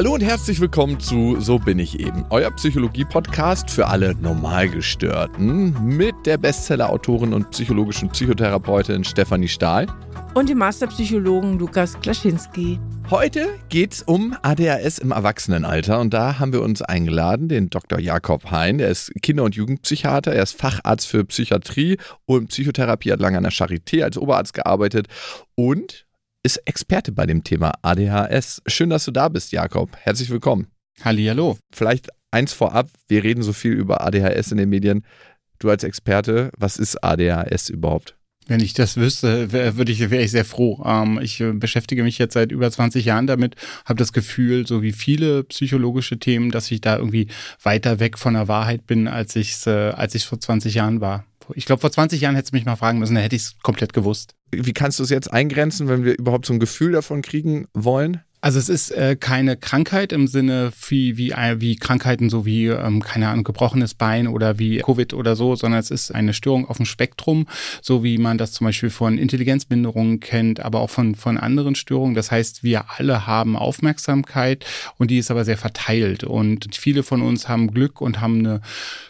[0.00, 6.14] Hallo und herzlich willkommen zu So bin ich eben, euer Psychologie-Podcast für alle Normalgestörten mit
[6.24, 9.86] der Bestseller-Autorin und psychologischen Psychotherapeutin Stefanie Stahl
[10.32, 12.80] und dem Masterpsychologen Lukas Klaschinski.
[13.10, 18.00] Heute geht's um ADHS im Erwachsenenalter und da haben wir uns eingeladen, den Dr.
[18.00, 23.20] Jakob Hein, der ist Kinder- und Jugendpsychiater, er ist Facharzt für Psychiatrie und Psychotherapie, hat
[23.20, 25.08] lange an der Charité als Oberarzt gearbeitet
[25.56, 26.06] und
[26.42, 28.62] ist Experte bei dem Thema ADHS.
[28.66, 29.96] Schön, dass du da bist, Jakob.
[29.96, 30.68] Herzlich willkommen.
[31.04, 31.58] Hallihallo.
[31.72, 35.04] Vielleicht eins vorab, wir reden so viel über ADHS in den Medien.
[35.58, 38.16] Du als Experte, was ist ADHS überhaupt?
[38.46, 40.82] Wenn ich das wüsste, würde ich, wäre ich sehr froh.
[40.84, 44.82] Ähm, ich äh, beschäftige mich jetzt seit über 20 Jahren damit, habe das Gefühl, so
[44.82, 47.28] wie viele psychologische Themen, dass ich da irgendwie
[47.62, 51.00] weiter weg von der Wahrheit bin, als ich es äh, als ich vor 20 Jahren
[51.00, 51.24] war.
[51.54, 53.58] Ich glaube, vor 20 Jahren hättest du mich mal fragen müssen, da hätte ich es
[53.62, 54.34] komplett gewusst.
[54.50, 58.20] Wie kannst du es jetzt eingrenzen, wenn wir überhaupt so ein Gefühl davon kriegen wollen?
[58.42, 62.68] Also es ist äh, keine Krankheit im Sinne wie, wie, äh, wie Krankheiten so wie,
[62.68, 66.66] ähm, keine Ahnung, gebrochenes Bein oder wie Covid oder so, sondern es ist eine Störung
[66.66, 67.46] auf dem Spektrum,
[67.82, 72.14] so wie man das zum Beispiel von Intelligenzminderungen kennt, aber auch von, von anderen Störungen.
[72.14, 74.64] Das heißt, wir alle haben Aufmerksamkeit
[74.96, 76.24] und die ist aber sehr verteilt.
[76.24, 78.62] Und viele von uns haben Glück und haben eine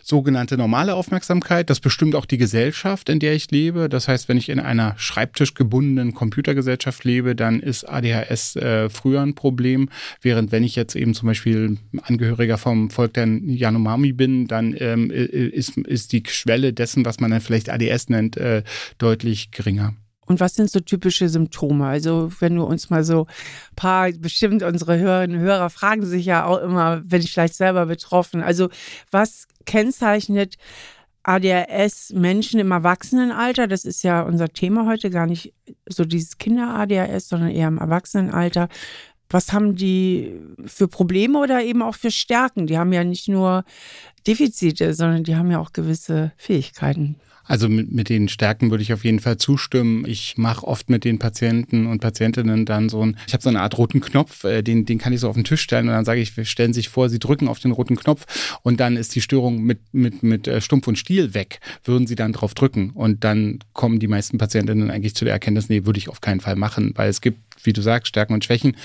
[0.02, 1.70] sogenannte normale Aufmerksamkeit.
[1.70, 3.88] Das bestimmt auch die Gesellschaft, in der ich lebe.
[3.88, 9.19] Das heißt, wenn ich in einer schreibtischgebundenen Computergesellschaft lebe, dann ist ADHS äh, früher früher
[9.22, 9.88] ein Problem,
[10.20, 15.10] während wenn ich jetzt eben zum Beispiel Angehöriger vom Volk der Yanomami bin, dann ähm,
[15.10, 18.62] ist, ist die Schwelle dessen, was man dann vielleicht ADS nennt, äh,
[18.98, 19.94] deutlich geringer.
[20.30, 21.86] Und was sind so typische Symptome?
[21.86, 26.24] Also, wenn du uns mal so ein paar, bestimmt unsere Hörerinnen und Hörer fragen sich
[26.24, 28.40] ja auch immer, wenn ich vielleicht selber betroffen.
[28.40, 28.68] Also,
[29.10, 30.54] was kennzeichnet
[31.24, 33.66] ADHS Menschen im Erwachsenenalter?
[33.66, 35.52] Das ist ja unser Thema heute, gar nicht
[35.88, 38.68] so dieses Kinder-ADHS, sondern eher im Erwachsenenalter
[39.30, 40.34] was haben die
[40.66, 42.66] für Probleme oder eben auch für Stärken?
[42.66, 43.64] Die haben ja nicht nur
[44.26, 47.16] Defizite, sondern die haben ja auch gewisse Fähigkeiten.
[47.50, 50.04] Also mit, mit den Stärken würde ich auf jeden Fall zustimmen.
[50.06, 53.60] Ich mache oft mit den Patienten und Patientinnen dann so ein, ich habe so eine
[53.60, 56.04] Art roten Knopf, äh, den, den kann ich so auf den Tisch stellen und dann
[56.04, 59.16] sage ich, wir stellen sich vor, sie drücken auf den roten Knopf und dann ist
[59.16, 61.58] die Störung mit, mit, mit äh, Stumpf und Stiel weg.
[61.82, 65.68] Würden sie dann drauf drücken und dann kommen die meisten Patientinnen eigentlich zu der Erkenntnis,
[65.68, 68.44] nee, würde ich auf keinen Fall machen, weil es gibt wie du sagst, Stärken und
[68.44, 68.76] Schwächen.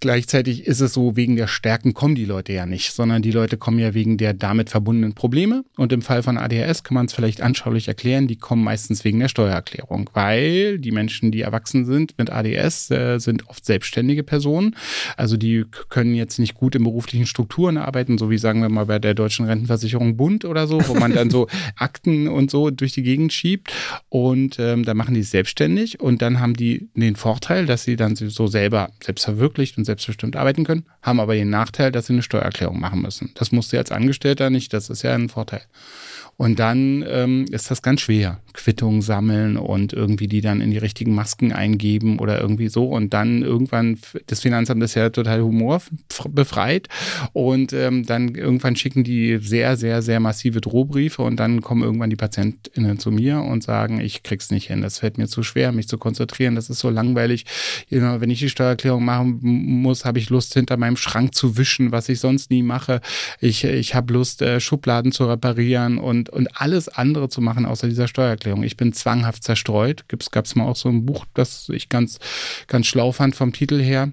[0.00, 3.56] Gleichzeitig ist es so, wegen der Stärken kommen die Leute ja nicht, sondern die Leute
[3.56, 5.64] kommen ja wegen der damit verbundenen Probleme.
[5.76, 9.18] Und im Fall von ADHS kann man es vielleicht anschaulich erklären, die kommen meistens wegen
[9.18, 14.76] der Steuererklärung, weil die Menschen, die erwachsen sind mit ADS, äh, sind oft selbstständige Personen.
[15.16, 18.86] Also die können jetzt nicht gut in beruflichen Strukturen arbeiten, so wie sagen wir mal
[18.86, 22.92] bei der Deutschen Rentenversicherung Bund oder so, wo man dann so Akten und so durch
[22.92, 23.72] die Gegend schiebt.
[24.08, 27.96] Und ähm, da machen die es selbstständig und dann haben die den Vorteil, dass sie
[27.96, 32.22] dann so selber selbstverwirklicht und selbstbestimmt arbeiten können, haben aber den Nachteil, dass sie eine
[32.22, 33.30] Steuererklärung machen müssen.
[33.34, 35.62] Das musst du als Angestellter nicht, das ist ja ein Vorteil.
[36.38, 38.40] Und dann ähm, ist das ganz schwer.
[38.58, 42.86] Quittungen sammeln und irgendwie die dann in die richtigen Masken eingeben oder irgendwie so.
[42.86, 46.88] Und dann irgendwann, das Finanzamt ist ja total humorbefreit.
[47.32, 52.10] Und ähm, dann irgendwann schicken die sehr, sehr, sehr massive Drohbriefe und dann kommen irgendwann
[52.10, 54.82] die PatientInnen zu mir und sagen, ich krieg's nicht hin.
[54.82, 56.54] Das fällt mir zu schwer, mich zu konzentrieren.
[56.54, 57.46] Das ist so langweilig.
[57.90, 62.08] Wenn ich die Steuererklärung machen muss, habe ich Lust, hinter meinem Schrank zu wischen, was
[62.08, 63.00] ich sonst nie mache.
[63.40, 67.88] Ich, ich habe Lust, äh, Schubladen zu reparieren und und, alles andere zu machen außer
[67.88, 68.47] dieser Steuererklärung.
[68.62, 70.04] Ich bin zwanghaft zerstreut.
[70.08, 72.18] Gab es mal auch so ein Buch, das ich ganz,
[72.66, 74.12] ganz schlau fand vom Titel her.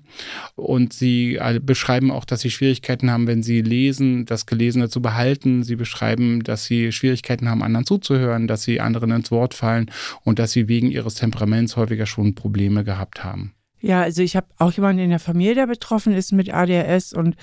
[0.56, 5.64] Und sie beschreiben auch, dass sie Schwierigkeiten haben, wenn sie lesen, das Gelesene zu behalten.
[5.64, 9.92] Sie beschreiben, dass sie Schwierigkeiten haben, anderen zuzuhören, dass sie anderen ins Wort fallen
[10.24, 13.54] und dass sie wegen ihres Temperaments häufiger schon Probleme gehabt haben.
[13.80, 17.36] Ja, also ich habe auch jemanden in der Familie, der betroffen ist mit ADHS und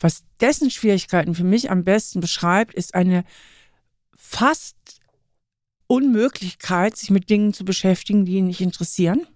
[0.00, 3.24] was dessen Schwierigkeiten für mich am besten beschreibt, ist eine
[4.16, 4.76] fast
[5.86, 9.26] Unmöglichkeit, sich mit Dingen zu beschäftigen, die ihn nicht interessieren.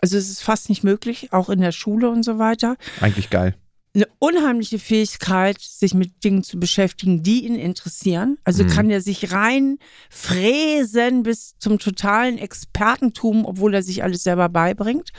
[0.00, 2.76] Also es ist fast nicht möglich, auch in der Schule und so weiter.
[3.00, 3.54] Eigentlich geil.
[3.94, 8.36] Eine unheimliche Fähigkeit, sich mit Dingen zu beschäftigen, die ihn interessieren.
[8.44, 8.68] Also mhm.
[8.68, 9.78] kann er sich rein
[10.10, 15.12] fräsen bis zum totalen Expertentum, obwohl er sich alles selber beibringt.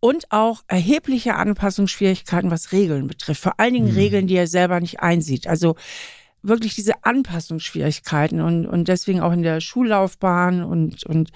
[0.00, 3.40] Und auch erhebliche Anpassungsschwierigkeiten, was Regeln betrifft.
[3.40, 3.96] Vor allen Dingen mhm.
[3.96, 5.46] Regeln, die er selber nicht einsieht.
[5.46, 5.76] Also
[6.42, 11.30] wirklich diese Anpassungsschwierigkeiten und, und deswegen auch in der Schullaufbahn und, und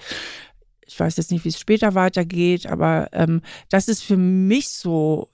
[0.85, 5.29] ich weiß jetzt nicht, wie es später weitergeht, aber ähm, das ist für mich so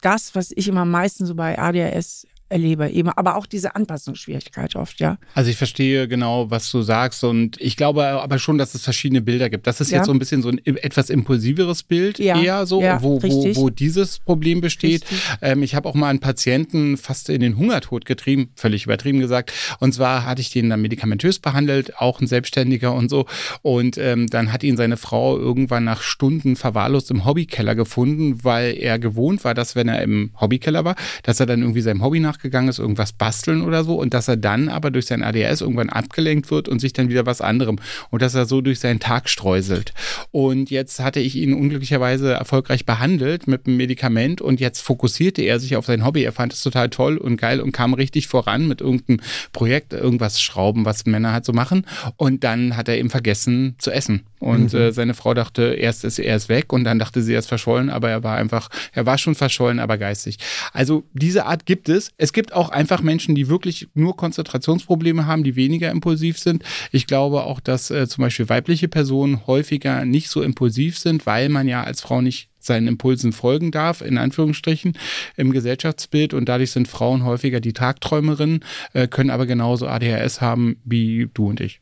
[0.00, 2.88] das, was ich immer am meisten so bei ADHS erlebe.
[2.88, 5.18] Eben, aber auch diese Anpassungsschwierigkeit oft, ja.
[5.34, 9.20] Also ich verstehe genau, was du sagst und ich glaube aber schon, dass es verschiedene
[9.20, 9.66] Bilder gibt.
[9.66, 9.98] Das ist ja.
[9.98, 12.40] jetzt so ein bisschen so ein etwas impulsiveres Bild ja.
[12.40, 15.04] eher so, ja, wo, wo, wo dieses Problem besteht.
[15.42, 19.52] Ähm, ich habe auch mal einen Patienten fast in den Hungertod getrieben, völlig übertrieben gesagt.
[19.78, 23.26] Und zwar hatte ich den dann medikamentös behandelt, auch ein Selbstständiger und so.
[23.62, 28.76] Und ähm, dann hat ihn seine Frau irgendwann nach Stunden verwahrlost im Hobbykeller gefunden, weil
[28.76, 32.20] er gewohnt war, dass wenn er im Hobbykeller war, dass er dann irgendwie seinem Hobby
[32.40, 35.90] nachgegangen ist, irgendwas basteln oder so und dass er dann aber durch sein ADS irgendwann
[35.90, 37.78] abgelenkt wird und sich dann wieder was anderem
[38.10, 39.92] und dass er so durch seinen Tag streuselt.
[40.30, 45.60] Und jetzt hatte ich ihn unglücklicherweise erfolgreich behandelt mit einem Medikament und jetzt fokussierte er
[45.60, 46.22] sich auf sein Hobby.
[46.22, 49.20] Er fand es total toll und geil und kam richtig voran mit irgendeinem
[49.52, 51.86] Projekt, irgendwas schrauben, was Männer halt so machen.
[52.16, 54.24] Und dann hat er eben vergessen zu essen.
[54.40, 54.78] Und mhm.
[54.80, 57.46] äh, seine Frau dachte, erst ist er ist weg und dann dachte sie, er ist
[57.46, 60.38] verschollen, aber er war einfach, er war schon verschollen, aber geistig.
[60.72, 62.10] Also diese Art gibt es.
[62.16, 66.64] Es gibt auch einfach Menschen, die wirklich nur Konzentrationsprobleme haben, die weniger impulsiv sind.
[66.90, 71.50] Ich glaube auch, dass äh, zum Beispiel weibliche Personen häufiger nicht so impulsiv sind, weil
[71.50, 74.96] man ja als Frau nicht seinen Impulsen folgen darf, in Anführungsstrichen,
[75.36, 76.32] im Gesellschaftsbild.
[76.32, 78.64] Und dadurch sind Frauen häufiger die Tagträumerinnen,
[78.94, 81.80] äh, können aber genauso ADHS haben wie du und ich.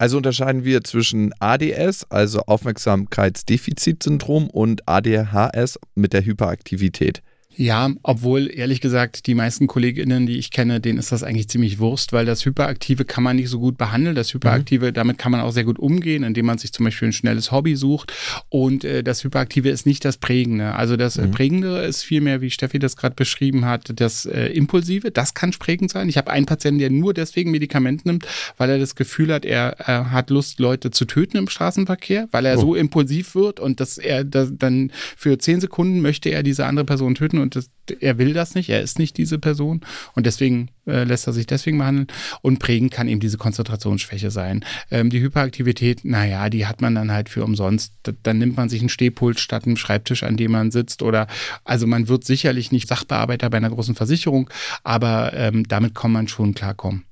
[0.00, 7.20] Also unterscheiden wir zwischen ADS, also Aufmerksamkeitsdefizitsyndrom, und ADHS mit der Hyperaktivität.
[7.60, 11.80] Ja, obwohl ehrlich gesagt die meisten KollegInnen, die ich kenne, denen ist das eigentlich ziemlich
[11.80, 14.14] Wurst, weil das Hyperaktive kann man nicht so gut behandeln.
[14.14, 14.94] Das Hyperaktive, mhm.
[14.94, 17.74] damit kann man auch sehr gut umgehen, indem man sich zum Beispiel ein schnelles Hobby
[17.74, 18.12] sucht.
[18.48, 20.76] Und äh, das Hyperaktive ist nicht das Prägende.
[20.76, 21.32] Also das äh, mhm.
[21.32, 25.10] Prägende ist vielmehr, wie Steffi das gerade beschrieben hat, das äh, Impulsive.
[25.10, 26.08] Das kann prägend sein.
[26.08, 28.24] Ich habe einen Patienten, der nur deswegen Medikament nimmt,
[28.56, 32.46] weil er das Gefühl hat, er äh, hat Lust, Leute zu töten im Straßenverkehr, weil
[32.46, 32.60] er oh.
[32.60, 36.84] so impulsiv wird und dass er das dann für zehn Sekunden möchte er diese andere
[36.84, 39.80] Person töten und das, er will das nicht, er ist nicht diese Person
[40.14, 42.08] und deswegen äh, lässt er sich deswegen behandeln.
[42.42, 44.64] Und prägend kann eben diese Konzentrationsschwäche sein.
[44.90, 47.92] Ähm, die Hyperaktivität, naja, die hat man dann halt für umsonst.
[48.22, 51.26] Dann nimmt man sich einen Stehpult statt einem Schreibtisch, an dem man sitzt oder
[51.64, 54.50] also man wird sicherlich nicht Sachbearbeiter bei einer großen Versicherung,
[54.82, 57.04] aber ähm, damit kann man schon klarkommen.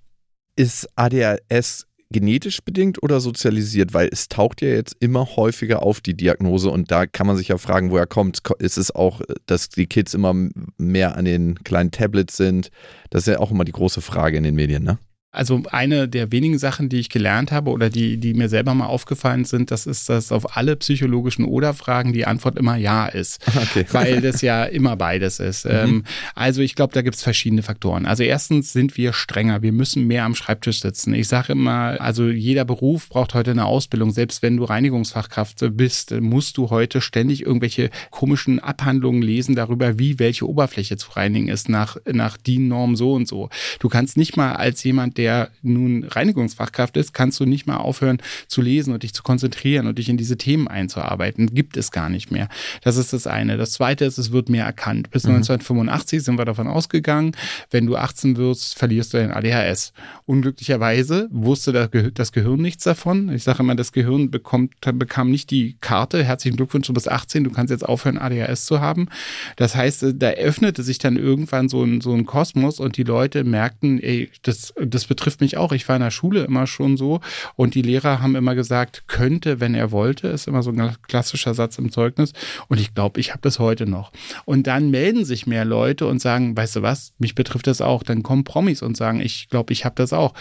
[0.57, 3.95] Ist ADHS genetisch bedingt oder sozialisiert?
[3.95, 6.71] Weil es taucht ja jetzt immer häufiger auf, die Diagnose.
[6.71, 10.15] Und da kann man sich ja fragen, woher kommt Ist es auch, dass die Kids
[10.15, 10.35] immer
[10.79, 12.71] mehr an den kleinen Tablets sind?
[13.11, 14.99] Das ist ja auch immer die große Frage in den Medien, ne?
[15.37, 18.87] Also eine der wenigen Sachen, die ich gelernt habe oder die, die mir selber mal
[18.87, 23.45] aufgefallen sind, das ist, dass auf alle psychologischen Oder-Fragen die Antwort immer Ja ist.
[23.67, 23.87] Okay.
[23.91, 25.65] Weil das ja immer beides ist.
[25.65, 25.71] Mhm.
[25.73, 26.05] Ähm,
[26.35, 28.07] also ich glaube, da gibt es verschiedene Faktoren.
[28.07, 29.61] Also erstens sind wir strenger.
[29.63, 31.15] Wir müssen mehr am Schreibtisch sitzen.
[31.15, 34.13] Ich sage immer, also jeder Beruf braucht heute eine Ausbildung.
[34.13, 40.19] Selbst wenn du Reinigungsfachkraft bist, musst du heute ständig irgendwelche komischen Abhandlungen lesen darüber, wie
[40.21, 43.49] welche Oberfläche zu reinigen ist nach, nach DIN-Norm so und so.
[43.81, 47.79] Du kannst nicht mal als jemand, der der nun Reinigungsfachkraft ist, kannst du nicht mal
[47.79, 51.53] aufhören zu lesen und dich zu konzentrieren und dich in diese Themen einzuarbeiten.
[51.53, 52.49] Gibt es gar nicht mehr.
[52.83, 53.57] Das ist das eine.
[53.57, 55.11] Das zweite ist, es wird mehr erkannt.
[55.11, 55.37] Bis mhm.
[55.37, 57.33] 1985 sind wir davon ausgegangen,
[57.73, 59.93] wenn du 18 wirst, verlierst du dein ADHS.
[60.27, 61.73] Unglücklicherweise wusste
[62.15, 63.29] das Gehirn nichts davon.
[63.33, 66.23] Ich sage immer, das Gehirn bekommt, bekam nicht die Karte.
[66.23, 69.09] Herzlichen Glückwunsch, du bist 18, du kannst jetzt aufhören, ADHS zu haben.
[69.57, 73.43] Das heißt, da öffnete sich dann irgendwann so ein, so ein Kosmos und die Leute
[73.43, 75.73] merkten, ey, das, das betrifft mich auch.
[75.73, 77.21] Ich war in der Schule immer schon so
[77.55, 81.55] und die Lehrer haben immer gesagt, könnte, wenn er wollte, ist immer so ein klassischer
[81.55, 82.33] Satz im Zeugnis.
[82.69, 84.13] Und ich glaube, ich habe das heute noch.
[84.45, 88.03] Und dann melden sich mehr Leute und sagen, weißt du was, mich betrifft das auch.
[88.03, 90.35] Dann kommen Promis und sagen, ich glaube, ich habe das auch.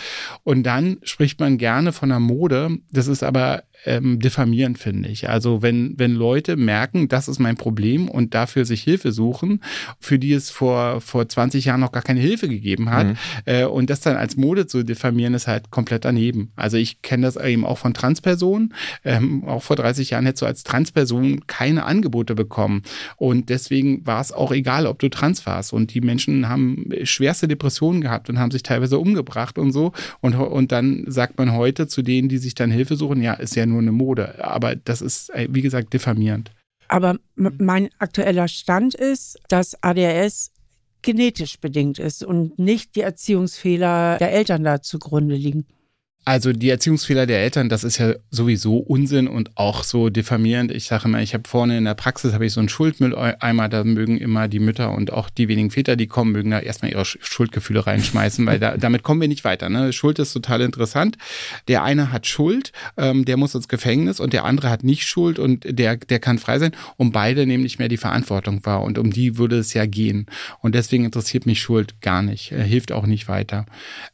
[0.44, 2.78] Und dann spricht man gerne von der Mode.
[2.92, 5.30] Das ist aber ähm, diffamierend, finde ich.
[5.30, 9.62] Also wenn, wenn Leute merken, das ist mein Problem und dafür sich Hilfe suchen,
[10.00, 13.15] für die es vor, vor 20 Jahren noch gar keine Hilfe gegeben hat, mhm.
[13.46, 16.51] äh, und das dann als Mode zu diffamieren, ist halt komplett daneben.
[16.56, 18.74] Also ich kenne das eben auch von Transpersonen.
[19.04, 22.84] Ähm, auch vor 30 Jahren hättest du als Transperson keine Angebote bekommen.
[23.18, 25.74] Und deswegen war es auch egal, ob du trans warst.
[25.74, 29.92] Und die Menschen haben schwerste Depressionen gehabt und haben sich teilweise umgebracht und so.
[30.22, 33.56] Und, und dann sagt man heute zu denen, die sich dann Hilfe suchen, ja, ist
[33.56, 34.44] ja nur eine Mode.
[34.44, 36.51] Aber das ist, wie gesagt, diffamierend.
[36.88, 40.51] Aber mein aktueller Stand ist, dass ADHS
[41.01, 45.65] genetisch bedingt ist und nicht die Erziehungsfehler der Eltern da zugrunde liegen.
[46.27, 50.72] Also die Erziehungsfehler der Eltern, das ist ja sowieso Unsinn und auch so diffamierend.
[50.72, 53.84] Ich sage immer, ich habe vorne in der Praxis habe ich so einen Schuldmülleimer, da
[53.84, 57.05] mögen immer die Mütter und auch die wenigen Väter, die kommen, mögen da erstmal ihre
[57.05, 59.70] Schuldgefühle reinschmeißen, weil da, damit kommen wir nicht weiter.
[59.70, 59.94] Ne?
[59.94, 61.15] Schuld ist total interessant.
[61.67, 65.38] Der eine hat Schuld, ähm, der muss ins Gefängnis und der andere hat nicht Schuld
[65.38, 68.98] und der, der kann frei sein und beide nehmen nicht mehr die Verantwortung wahr und
[68.98, 70.25] um die würde es ja gehen.
[70.62, 73.67] Und deswegen interessiert mich Schuld gar nicht, äh, hilft auch nicht weiter.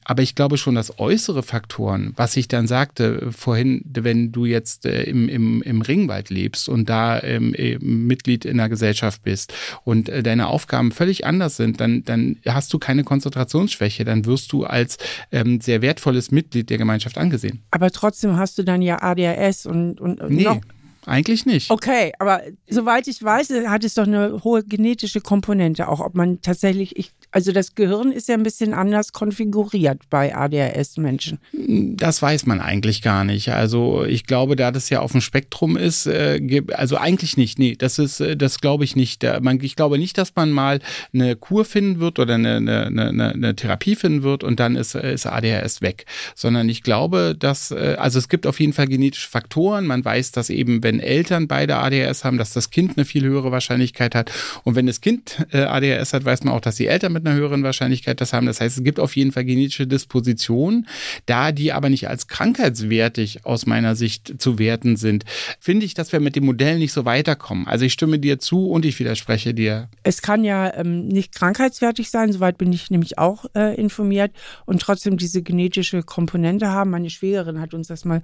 [0.03, 2.13] Aber ich glaube schon, dass äußere Faktoren Faktoren.
[2.15, 6.89] Was ich dann sagte vorhin, wenn du jetzt äh, im, im, im Ringwald lebst und
[6.89, 9.53] da ähm, äh, Mitglied in der Gesellschaft bist
[9.83, 14.03] und äh, deine Aufgaben völlig anders sind, dann, dann hast du keine Konzentrationsschwäche.
[14.03, 14.97] Dann wirst du als
[15.31, 17.63] ähm, sehr wertvolles Mitglied der Gemeinschaft angesehen.
[17.71, 20.43] Aber trotzdem hast du dann ja ADHS und, und nee.
[20.43, 20.61] noch
[21.07, 21.71] eigentlich nicht.
[21.71, 26.41] Okay, aber soweit ich weiß, hat es doch eine hohe genetische Komponente, auch ob man
[26.41, 31.39] tatsächlich, ich also das Gehirn ist ja ein bisschen anders konfiguriert bei ADHS-Menschen.
[31.53, 33.49] Das weiß man eigentlich gar nicht.
[33.49, 37.57] Also ich glaube, da das ja auf dem Spektrum ist, äh, also eigentlich nicht.
[37.57, 39.23] Nee, das ist, äh, das glaube ich nicht.
[39.61, 40.79] Ich glaube nicht, dass man mal
[41.13, 44.95] eine Kur finden wird oder eine, eine, eine, eine Therapie finden wird und dann ist,
[44.95, 46.05] ist ADHS weg.
[46.35, 49.87] Sondern ich glaube, dass, äh, also es gibt auf jeden Fall genetische Faktoren.
[49.87, 53.53] Man weiß, dass eben, wenn Eltern beide ADHS haben, dass das Kind eine viel höhere
[53.53, 54.31] Wahrscheinlichkeit hat.
[54.63, 57.39] Und wenn das Kind ADHS hat, weiß man auch, dass die Eltern mit mit einer
[57.39, 58.45] höheren Wahrscheinlichkeit das haben.
[58.45, 60.87] Das heißt, es gibt auf jeden Fall genetische Dispositionen,
[61.25, 65.25] da die aber nicht als krankheitswertig aus meiner Sicht zu werten sind,
[65.59, 67.67] finde ich, dass wir mit dem Modell nicht so weiterkommen.
[67.67, 69.89] Also ich stimme dir zu und ich widerspreche dir.
[70.03, 74.31] Es kann ja ähm, nicht krankheitswertig sein, soweit bin ich nämlich auch äh, informiert
[74.65, 76.91] und trotzdem diese genetische Komponente haben.
[76.91, 78.23] Meine Schwägerin hat uns das mal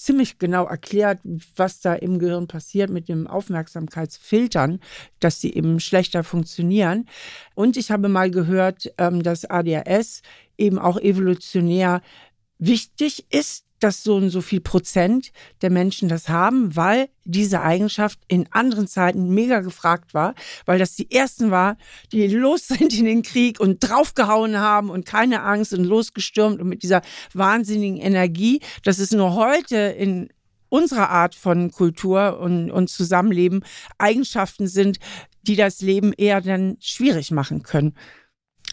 [0.00, 1.20] ziemlich genau erklärt,
[1.56, 4.80] was da im Gehirn passiert mit dem Aufmerksamkeitsfiltern,
[5.20, 7.06] dass sie eben schlechter funktionieren.
[7.54, 10.22] Und ich habe mal gehört, ähm, dass ADHS
[10.56, 12.00] eben auch evolutionär
[12.58, 15.32] wichtig ist, dass so und so viel Prozent
[15.62, 20.34] der Menschen das haben, weil diese Eigenschaft in anderen Zeiten mega gefragt war,
[20.66, 21.76] weil das die ersten war,
[22.12, 26.68] die los sind in den Krieg und draufgehauen haben und keine Angst und losgestürmt und
[26.68, 27.02] mit dieser
[27.34, 30.28] wahnsinnigen Energie, dass es nur heute in
[30.68, 33.64] unserer Art von Kultur und, und Zusammenleben
[33.98, 34.98] Eigenschaften sind,
[35.42, 37.94] die das Leben eher dann schwierig machen können.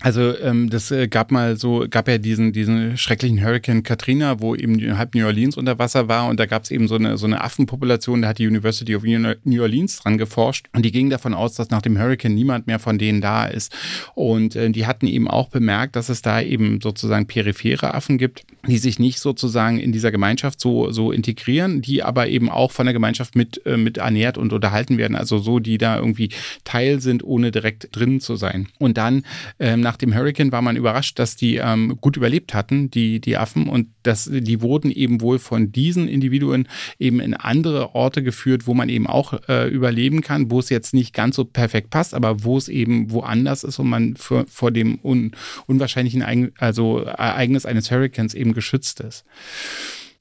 [0.01, 4.53] Also ähm, das äh, gab mal so, gab ja diesen, diesen schrecklichen Hurricane Katrina, wo
[4.53, 7.25] eben halb New Orleans unter Wasser war und da gab es eben so eine, so
[7.25, 11.33] eine Affenpopulation, da hat die University of New Orleans dran geforscht und die gingen davon
[11.33, 13.75] aus, dass nach dem Hurricane niemand mehr von denen da ist.
[14.13, 18.45] Und äh, die hatten eben auch bemerkt, dass es da eben sozusagen periphere Affen gibt,
[18.67, 22.85] die sich nicht sozusagen in dieser Gemeinschaft so, so integrieren, die aber eben auch von
[22.85, 26.29] der Gemeinschaft mit, äh, mit ernährt und unterhalten werden, also so, die da irgendwie
[26.65, 28.67] Teil sind, ohne direkt drin zu sein.
[28.77, 29.23] Und dann
[29.57, 33.37] ähm, nach dem Hurricane war man überrascht, dass die ähm, gut überlebt hatten, die, die
[33.37, 36.67] Affen, und dass die wurden eben wohl von diesen Individuen
[36.99, 40.93] eben in andere Orte geführt, wo man eben auch äh, überleben kann, wo es jetzt
[40.93, 44.71] nicht ganz so perfekt passt, aber wo es eben woanders ist und man für, vor
[44.71, 45.31] dem un,
[45.67, 49.23] unwahrscheinlichen Ereignis, also Ereignis eines Hurricanes eben geschützt ist.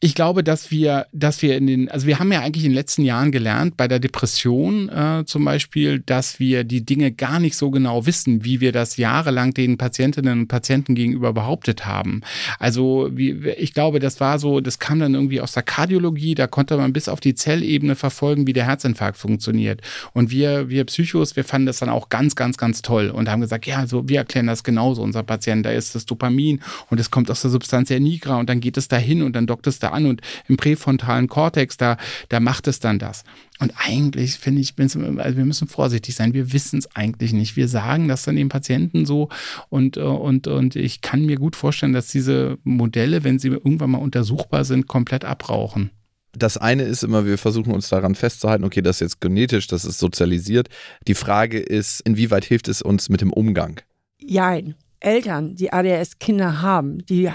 [0.00, 2.76] Ich glaube, dass wir, dass wir in den, also wir haben ja eigentlich in den
[2.76, 7.56] letzten Jahren gelernt, bei der Depression äh, zum Beispiel, dass wir die Dinge gar nicht
[7.56, 12.20] so genau wissen, wie wir das jahrelang den Patientinnen und Patienten gegenüber behauptet haben.
[12.58, 16.46] Also wie, ich glaube, das war so, das kam dann irgendwie aus der Kardiologie, da
[16.46, 19.80] konnte man bis auf die Zellebene verfolgen, wie der Herzinfarkt funktioniert.
[20.12, 23.40] Und wir, wir Psychos, wir fanden das dann auch ganz, ganz, ganz toll und haben
[23.40, 26.60] gesagt, ja, so, wir erklären das genauso, unser Patient, da ist das Dopamin
[26.90, 29.66] und es kommt aus der Substantia nigra und dann geht es dahin und dann dockt
[29.66, 31.96] es da da an und im präfrontalen Kortex, da,
[32.28, 33.24] da macht es dann das.
[33.58, 36.34] Und eigentlich finde ich, also wir müssen vorsichtig sein.
[36.34, 37.56] Wir wissen es eigentlich nicht.
[37.56, 39.30] Wir sagen das dann den Patienten so
[39.70, 43.98] und, und, und ich kann mir gut vorstellen, dass diese Modelle, wenn sie irgendwann mal
[43.98, 45.90] untersuchbar sind, komplett abrauchen.
[46.32, 49.86] Das eine ist immer, wir versuchen uns daran festzuhalten, okay, das ist jetzt genetisch, das
[49.86, 50.68] ist sozialisiert.
[51.08, 53.80] Die Frage ist, inwieweit hilft es uns mit dem Umgang?
[54.20, 54.74] Jein.
[55.00, 57.30] Eltern, die ADHS-Kinder haben, die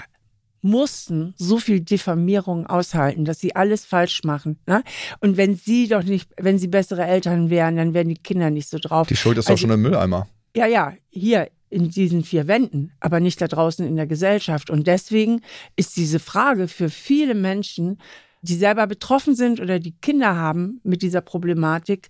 [0.62, 4.58] mussten so viel Diffamierung aushalten, dass sie alles falsch machen.
[4.66, 4.82] Ne?
[5.20, 8.68] Und wenn sie doch nicht, wenn sie bessere Eltern wären, dann wären die Kinder nicht
[8.68, 9.08] so drauf.
[9.08, 10.28] Die Schuld ist also, doch schon im Mülleimer.
[10.56, 14.70] Ja, ja, hier in diesen vier Wänden, aber nicht da draußen in der Gesellschaft.
[14.70, 15.40] Und deswegen
[15.74, 17.98] ist diese Frage für viele Menschen,
[18.42, 22.08] die selber betroffen sind oder die Kinder haben mit dieser Problematik,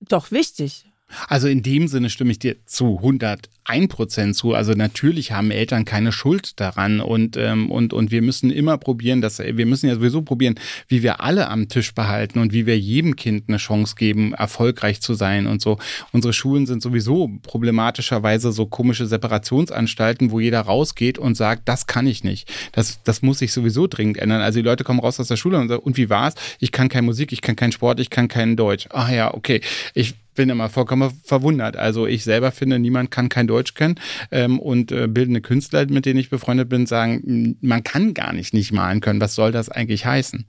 [0.00, 0.86] doch wichtig.
[1.28, 4.54] Also in dem Sinne stimme ich dir zu 100 ein Prozent zu.
[4.54, 9.20] Also natürlich haben Eltern keine Schuld daran und, ähm, und, und wir müssen immer probieren,
[9.20, 10.54] dass wir müssen ja sowieso probieren,
[10.88, 15.02] wie wir alle am Tisch behalten und wie wir jedem Kind eine Chance geben, erfolgreich
[15.02, 15.78] zu sein und so.
[16.12, 22.06] Unsere Schulen sind sowieso problematischerweise so komische Separationsanstalten, wo jeder rausgeht und sagt, das kann
[22.06, 22.50] ich nicht.
[22.72, 24.40] Das, das muss sich sowieso dringend ändern.
[24.40, 26.34] Also die Leute kommen raus aus der Schule und sagen, und wie war's?
[26.58, 28.86] Ich kann keine Musik, ich kann keinen Sport, ich kann kein Deutsch.
[28.90, 29.60] Ah ja, okay.
[29.92, 31.76] Ich bin immer vollkommen verwundert.
[31.76, 33.96] Also ich selber finde, niemand kann kein Deutsch können.
[34.30, 38.54] Ähm, und äh, bildende Künstler, mit denen ich befreundet bin, sagen, man kann gar nicht
[38.54, 39.20] nicht malen können.
[39.20, 40.46] Was soll das eigentlich heißen?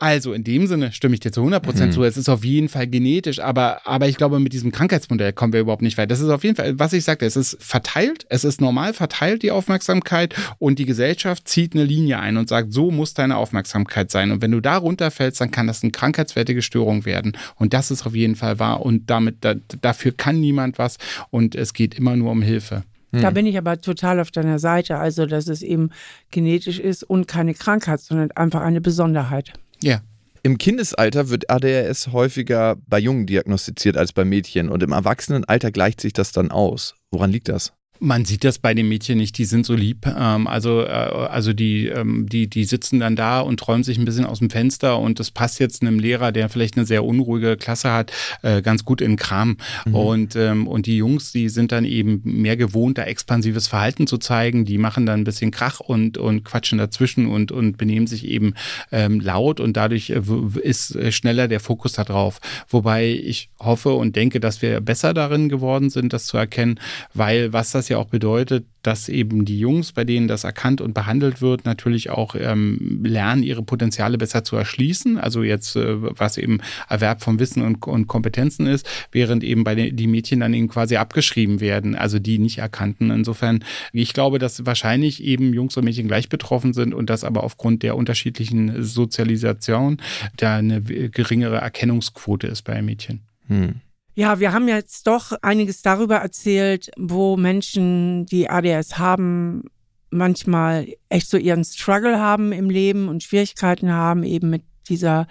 [0.00, 1.94] Also in dem Sinne stimme ich dir zu 100 Prozent mhm.
[1.96, 2.04] zu.
[2.04, 5.58] Es ist auf jeden Fall genetisch, aber, aber ich glaube, mit diesem Krankheitsmodell kommen wir
[5.58, 6.08] überhaupt nicht weit.
[6.08, 9.42] Das ist auf jeden Fall, was ich sagte, es ist verteilt, es ist normal verteilt,
[9.42, 14.12] die Aufmerksamkeit und die Gesellschaft zieht eine Linie ein und sagt, so muss deine Aufmerksamkeit
[14.12, 14.30] sein.
[14.30, 17.36] Und wenn du da runterfällst, dann kann das eine krankheitswertige Störung werden.
[17.56, 20.98] Und das ist auf jeden Fall wahr und damit, da, dafür kann niemand was
[21.30, 22.84] und es geht immer nur um Hilfe.
[23.10, 23.34] Da hm.
[23.34, 25.90] bin ich aber total auf deiner Seite, also dass es eben
[26.30, 29.54] genetisch ist und keine Krankheit, sondern einfach eine Besonderheit.
[29.82, 30.02] Ja.
[30.42, 36.00] Im Kindesalter wird ADHS häufiger bei Jungen diagnostiziert als bei Mädchen und im Erwachsenenalter gleicht
[36.00, 36.94] sich das dann aus.
[37.10, 37.72] Woran liegt das?
[38.00, 40.06] Man sieht das bei den Mädchen nicht, die sind so lieb.
[40.06, 44.04] Ähm, also, äh, also die, ähm, die, die sitzen dann da und träumen sich ein
[44.04, 47.56] bisschen aus dem Fenster und das passt jetzt einem Lehrer, der vielleicht eine sehr unruhige
[47.56, 48.12] Klasse hat,
[48.42, 49.56] äh, ganz gut in Kram.
[49.86, 49.94] Mhm.
[49.94, 54.18] Und, ähm, und die Jungs, die sind dann eben mehr gewohnt, da expansives Verhalten zu
[54.18, 54.64] zeigen.
[54.64, 58.54] Die machen dann ein bisschen Krach und, und quatschen dazwischen und, und benehmen sich eben
[58.92, 60.20] ähm, laut und dadurch äh,
[60.62, 62.40] ist äh, schneller der Fokus da drauf.
[62.68, 66.78] Wobei ich hoffe und denke, dass wir besser darin geworden sind, das zu erkennen,
[67.14, 70.94] weil was das ja auch bedeutet, dass eben die Jungs, bei denen das erkannt und
[70.94, 75.18] behandelt wird, natürlich auch ähm, lernen, ihre Potenziale besser zu erschließen.
[75.18, 79.74] Also jetzt, äh, was eben Erwerb von Wissen und, und Kompetenzen ist, während eben bei
[79.74, 83.10] den die Mädchen dann eben quasi abgeschrieben werden, also die nicht erkannten.
[83.10, 87.42] Insofern, ich glaube, dass wahrscheinlich eben Jungs und Mädchen gleich betroffen sind und dass aber
[87.44, 89.98] aufgrund der unterschiedlichen Sozialisation
[90.36, 93.20] da eine geringere Erkennungsquote ist bei Mädchen.
[93.48, 93.80] Hm.
[94.18, 99.70] Ja, wir haben jetzt doch einiges darüber erzählt, wo Menschen, die ADS haben,
[100.10, 105.28] manchmal echt so ihren Struggle haben im Leben und Schwierigkeiten haben, eben mit dieser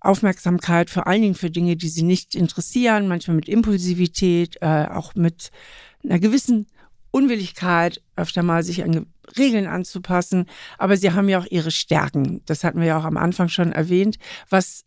[0.00, 5.14] Aufmerksamkeit, vor allen Dingen für Dinge, die sie nicht interessieren, manchmal mit Impulsivität, äh, auch
[5.14, 5.50] mit
[6.02, 6.66] einer gewissen
[7.10, 9.04] Unwilligkeit, öfter mal sich an
[9.36, 10.46] Regeln anzupassen.
[10.78, 12.40] Aber sie haben ja auch ihre Stärken.
[12.46, 14.16] Das hatten wir ja auch am Anfang schon erwähnt.
[14.48, 14.84] Was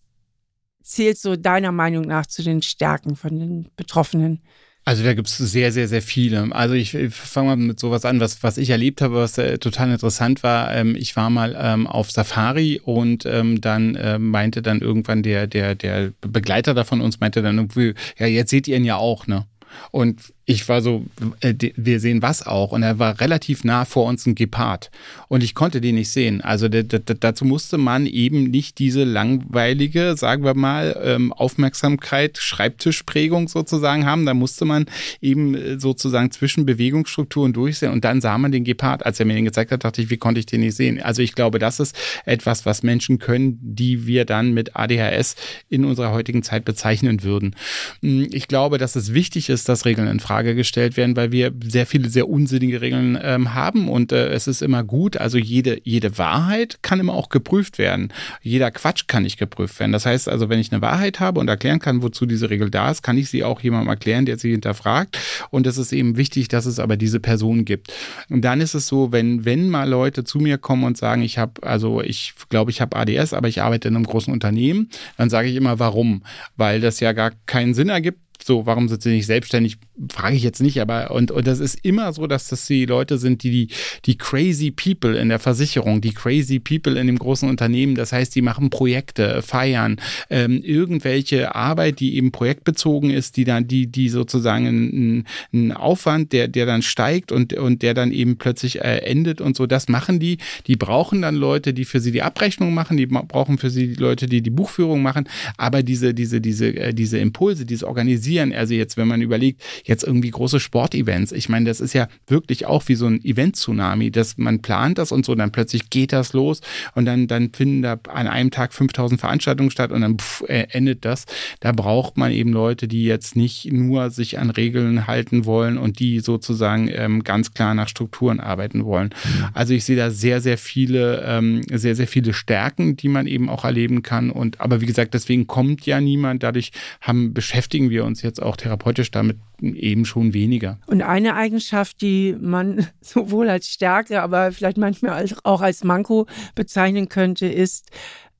[0.81, 4.41] zählt so deiner Meinung nach zu den Stärken von den Betroffenen?
[4.83, 6.47] Also da gibt es sehr, sehr, sehr viele.
[6.51, 9.59] Also ich, ich fange mal mit sowas an, was, was ich erlebt habe, was äh,
[9.59, 10.73] total interessant war.
[10.73, 15.45] Ähm, ich war mal ähm, auf Safari und ähm, dann äh, meinte dann irgendwann der,
[15.45, 19.27] der, der Begleiter davon uns, meinte dann irgendwie, ja, jetzt seht ihr ihn ja auch,
[19.27, 19.45] ne?
[19.91, 21.05] Und ich war so,
[21.41, 22.71] äh, wir sehen was auch.
[22.71, 24.89] Und er war relativ nah vor uns ein Gepard.
[25.27, 26.41] Und ich konnte den nicht sehen.
[26.41, 34.05] Also dazu musste man eben nicht diese langweilige, sagen wir mal, ähm, Aufmerksamkeit, Schreibtischprägung sozusagen
[34.05, 34.25] haben.
[34.25, 34.87] Da musste man
[35.21, 37.91] eben äh, sozusagen zwischen Bewegungsstrukturen durchsehen.
[37.91, 39.05] Und dann sah man den Gepard.
[39.05, 41.01] Als er mir den gezeigt hat, dachte ich, wie konnte ich den nicht sehen?
[41.01, 45.35] Also ich glaube, das ist etwas, was Menschen können, die wir dann mit ADHS
[45.69, 47.55] in unserer heutigen Zeit bezeichnen würden.
[48.01, 51.33] Hm, ich glaube, dass es wichtig ist, dass Regeln in Frage Frage gestellt werden, weil
[51.33, 55.37] wir sehr viele sehr unsinnige Regeln ähm, haben und äh, es ist immer gut, also
[55.37, 58.13] jede, jede Wahrheit kann immer auch geprüft werden.
[58.41, 59.91] Jeder Quatsch kann nicht geprüft werden.
[59.91, 62.89] Das heißt also, wenn ich eine Wahrheit habe und erklären kann, wozu diese Regel da
[62.89, 65.19] ist, kann ich sie auch jemandem erklären, der sie hinterfragt.
[65.49, 67.93] Und es ist eben wichtig, dass es aber diese Person gibt.
[68.29, 71.39] Und dann ist es so, wenn, wenn mal Leute zu mir kommen und sagen, ich
[71.39, 75.29] habe, also ich glaube, ich habe ADS, aber ich arbeite in einem großen Unternehmen, dann
[75.29, 76.23] sage ich immer, warum?
[76.55, 79.77] Weil das ja gar keinen Sinn ergibt, so, warum sind sie nicht selbstständig?
[80.09, 83.17] Frage ich jetzt nicht, aber und, und das ist immer so, dass das die Leute
[83.17, 83.69] sind, die, die
[84.05, 87.95] die crazy people in der Versicherung, die crazy people in dem großen Unternehmen.
[87.95, 89.97] Das heißt, die machen Projekte, feiern,
[90.29, 96.33] ähm, irgendwelche Arbeit, die eben projektbezogen ist, die dann, die, die sozusagen ein, ein Aufwand,
[96.33, 99.67] der, der dann steigt und, und der dann eben plötzlich äh, endet und so.
[99.67, 100.37] Das machen die.
[100.67, 103.95] Die brauchen dann Leute, die für sie die Abrechnung machen, die brauchen für sie die
[103.95, 105.27] Leute, die die Buchführung machen.
[105.57, 108.53] Aber diese, diese, diese, äh, diese Impulse, diese Organisierung, organisieren.
[108.53, 109.61] Also jetzt, wenn man überlegt,
[109.91, 111.31] jetzt irgendwie große Sportevents.
[111.31, 115.11] Ich meine, das ist ja wirklich auch wie so ein Event-Tsunami, dass man plant das
[115.11, 116.61] und so, dann plötzlich geht das los
[116.95, 120.67] und dann, dann finden da an einem Tag 5000 Veranstaltungen statt und dann pff, äh,
[120.71, 121.25] endet das.
[121.59, 125.99] Da braucht man eben Leute, die jetzt nicht nur sich an Regeln halten wollen und
[125.99, 129.09] die sozusagen ähm, ganz klar nach Strukturen arbeiten wollen.
[129.09, 129.45] Mhm.
[129.53, 133.49] Also ich sehe da sehr, sehr viele, ähm, sehr, sehr viele Stärken, die man eben
[133.49, 134.29] auch erleben kann.
[134.29, 136.43] Und aber wie gesagt, deswegen kommt ja niemand.
[136.43, 139.37] Dadurch haben, beschäftigen wir uns uns jetzt auch therapeutisch damit
[139.75, 140.79] eben schon weniger.
[140.87, 147.09] Und eine Eigenschaft, die man sowohl als Stärke, aber vielleicht manchmal auch als Manko bezeichnen
[147.09, 147.89] könnte, ist,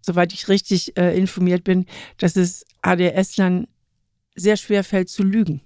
[0.02, 1.86] soweit ich richtig äh, informiert bin,
[2.18, 3.68] dass es ADS-Lern
[4.36, 5.62] sehr schwer fällt zu lügen.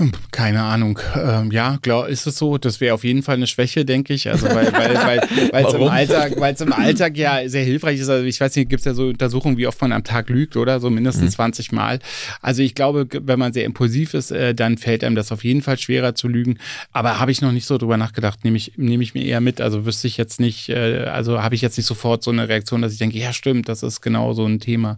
[0.00, 0.98] Hm, keine Ahnung.
[1.14, 2.56] Ähm, ja, klar ist es so.
[2.56, 4.30] Das wäre auf jeden Fall eine Schwäche, denke ich.
[4.30, 5.20] Also weil weil weil
[5.52, 8.08] weil es im Alltag, weil es im Alltag ja sehr hilfreich ist.
[8.08, 10.56] Also ich weiß nicht, gibt es ja so Untersuchungen, wie oft man am Tag lügt,
[10.56, 11.52] oder so mindestens mhm.
[11.52, 11.98] 20 Mal.
[12.40, 15.60] Also ich glaube, wenn man sehr impulsiv ist, äh, dann fällt einem das auf jeden
[15.60, 16.56] Fall schwerer zu lügen.
[16.92, 18.42] Aber habe ich noch nicht so drüber nachgedacht.
[18.42, 19.60] Nehme ich nehme ich mir eher mit.
[19.60, 20.70] Also wüsste ich jetzt nicht.
[20.70, 23.68] Äh, also habe ich jetzt nicht sofort so eine Reaktion, dass ich denke, ja stimmt,
[23.68, 24.96] das ist genau so ein Thema.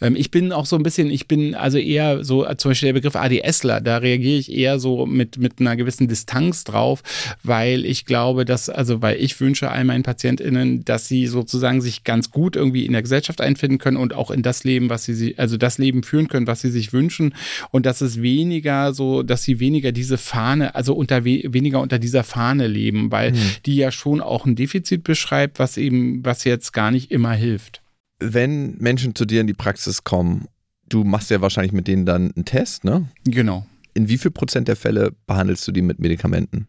[0.00, 2.94] Ähm, ich bin auch so ein bisschen, ich bin also eher so zum Beispiel der
[2.94, 3.80] Begriff ADSler.
[3.80, 7.02] Da reagiere reagiere ich eher so mit, mit einer gewissen Distanz drauf,
[7.42, 12.04] weil ich glaube, dass, also weil ich wünsche all meinen PatientInnen, dass sie sozusagen sich
[12.04, 15.38] ganz gut irgendwie in der Gesellschaft einfinden können und auch in das Leben, was sie,
[15.38, 17.34] also das Leben führen können, was sie sich wünschen
[17.70, 22.24] und dass es weniger so, dass sie weniger diese Fahne, also unter weniger unter dieser
[22.24, 23.38] Fahne leben, weil mhm.
[23.66, 27.82] die ja schon auch ein Defizit beschreibt, was eben, was jetzt gar nicht immer hilft.
[28.18, 30.46] Wenn Menschen zu dir in die Praxis kommen
[30.90, 33.08] du machst ja wahrscheinlich mit denen dann einen Test, ne?
[33.24, 36.68] Genau in wie viel Prozent der Fälle behandelst du die mit Medikamenten?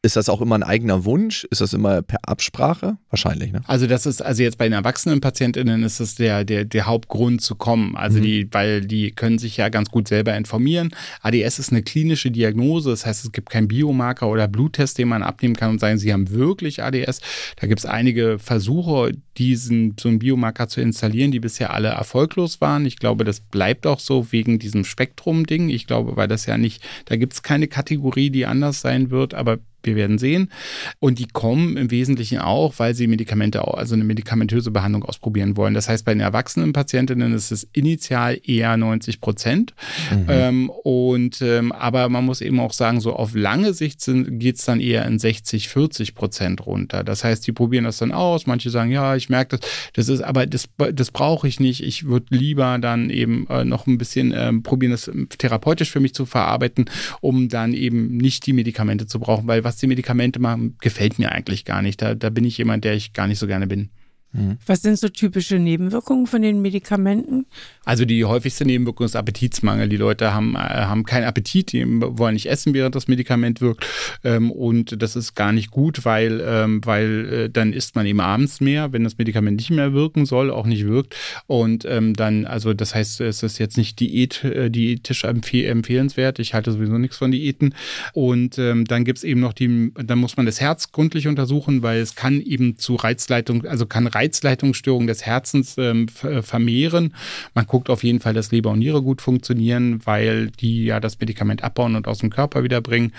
[0.00, 1.42] Ist das auch immer ein eigener Wunsch?
[1.50, 2.98] Ist das immer per Absprache?
[3.10, 3.62] Wahrscheinlich, ne?
[3.66, 7.40] Also das ist, also jetzt bei den erwachsenen PatientInnen ist das der, der, der Hauptgrund
[7.40, 7.96] zu kommen.
[7.96, 8.22] Also mhm.
[8.22, 10.90] die, weil die können sich ja ganz gut selber informieren.
[11.22, 15.24] ADS ist eine klinische Diagnose, das heißt, es gibt keinen Biomarker oder Bluttest, den man
[15.24, 17.20] abnehmen kann und sagen, sie haben wirklich ADS.
[17.56, 22.60] Da gibt es einige Versuche, diesen, so einen Biomarker zu installieren, die bisher alle erfolglos
[22.60, 22.86] waren.
[22.86, 25.70] Ich glaube, das bleibt auch so wegen diesem Spektrum-Ding.
[25.70, 29.34] Ich glaube, weil das ja nicht, da gibt es keine Kategorie, die anders sein wird,
[29.34, 30.50] aber wir werden sehen.
[30.98, 35.74] Und die kommen im Wesentlichen auch, weil sie Medikamente, also eine medikamentöse Behandlung ausprobieren wollen.
[35.74, 39.74] Das heißt, bei den erwachsenen Patientinnen ist es initial eher 90 Prozent.
[40.10, 40.26] Mhm.
[40.28, 44.64] Ähm, und ähm, aber man muss eben auch sagen, so auf lange Sicht geht es
[44.64, 47.04] dann eher in 60, 40 Prozent runter.
[47.04, 48.46] Das heißt, die probieren das dann aus.
[48.46, 51.82] Manche sagen, ja, ich merke das, das ist, aber das, das brauche ich nicht.
[51.82, 56.14] Ich würde lieber dann eben äh, noch ein bisschen äh, probieren, das therapeutisch für mich
[56.14, 56.86] zu verarbeiten,
[57.20, 61.30] um dann eben nicht die Medikamente zu brauchen, weil was die Medikamente machen, gefällt mir
[61.30, 62.00] eigentlich gar nicht.
[62.00, 63.90] Da, da bin ich jemand, der ich gar nicht so gerne bin.
[64.32, 64.58] Mhm.
[64.66, 67.46] Was sind so typische Nebenwirkungen von den Medikamenten?
[67.84, 69.88] Also die häufigste Nebenwirkung ist Appetitsmangel.
[69.88, 73.86] Die Leute haben, äh, haben keinen Appetit, die wollen nicht essen, während das Medikament wirkt.
[74.24, 78.20] Ähm, und das ist gar nicht gut, weil, ähm, weil äh, dann isst man eben
[78.20, 81.16] abends mehr, wenn das Medikament nicht mehr wirken soll, auch nicht wirkt.
[81.46, 86.38] Und ähm, dann, also das heißt, es ist jetzt nicht Diät, äh, diätisch empfehl empfehlenswert.
[86.38, 87.74] Ich halte sowieso nichts von Diäten.
[88.12, 91.82] Und ähm, dann gibt es eben noch die, dann muss man das Herz gründlich untersuchen,
[91.82, 97.14] weil es kann eben zu Reizleitung, also kann Reizleitungsstörungen des Herzens ähm, äh, vermehren.
[97.54, 101.20] Man guckt auf jeden Fall, dass Leber und Niere gut funktionieren, weil die ja das
[101.20, 103.12] Medikament abbauen und aus dem Körper wiederbringen.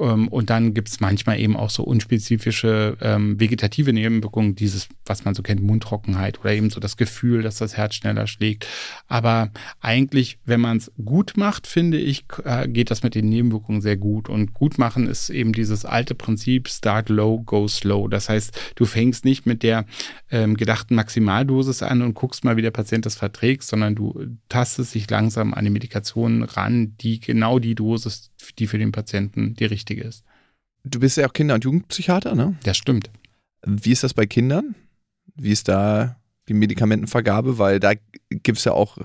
[0.00, 5.24] Ähm, und dann gibt es manchmal eben auch so unspezifische ähm, vegetative Nebenwirkungen, dieses, was
[5.24, 8.66] man so kennt, Mundtrockenheit oder eben so das Gefühl, dass das Herz schneller schlägt.
[9.08, 13.82] Aber eigentlich, wenn man es gut macht, finde ich, äh, geht das mit den Nebenwirkungen
[13.82, 14.30] sehr gut.
[14.30, 18.08] Und gut machen ist eben dieses alte Prinzip, start low, go slow.
[18.08, 19.84] Das heißt, du fängst nicht mit der
[20.30, 24.36] äh, ähm, gedachten Maximaldosis an und guckst mal, wie der Patient das verträgt, sondern du
[24.48, 29.54] tastest dich langsam an die Medikationen ran, die genau die Dosis, die für den Patienten
[29.54, 30.24] die richtige ist.
[30.84, 32.56] Du bist ja auch Kinder- und Jugendpsychiater, ne?
[32.62, 33.10] Das stimmt.
[33.64, 34.76] Wie ist das bei Kindern?
[35.34, 36.16] Wie ist da
[36.48, 37.58] die Medikamentenvergabe?
[37.58, 37.92] Weil da
[38.30, 38.98] gibt es ja auch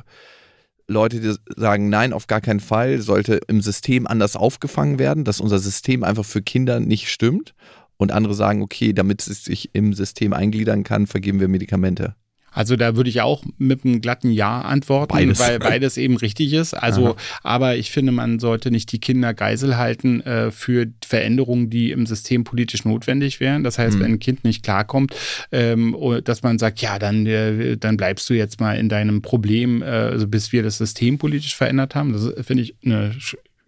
[0.87, 5.39] Leute, die sagen, nein, auf gar keinen Fall, sollte im System anders aufgefangen werden, dass
[5.39, 7.55] unser System einfach für Kinder nicht stimmt
[8.01, 12.15] und andere sagen, okay, damit es sich im System eingliedern kann, vergeben wir Medikamente.
[12.51, 15.39] Also da würde ich auch mit einem glatten Ja antworten, beides.
[15.39, 16.73] weil beides eben richtig ist.
[16.73, 17.15] Also, Aha.
[17.43, 22.07] aber ich finde, man sollte nicht die Kinder Geisel halten äh, für Veränderungen, die im
[22.07, 23.63] System politisch notwendig wären.
[23.63, 24.01] Das heißt, mhm.
[24.01, 25.15] wenn ein Kind nicht klarkommt,
[25.51, 29.83] ähm, dass man sagt, ja, dann, äh, dann bleibst du jetzt mal in deinem Problem,
[29.83, 32.11] äh, also bis wir das System politisch verändert haben.
[32.11, 33.15] Das finde ich eine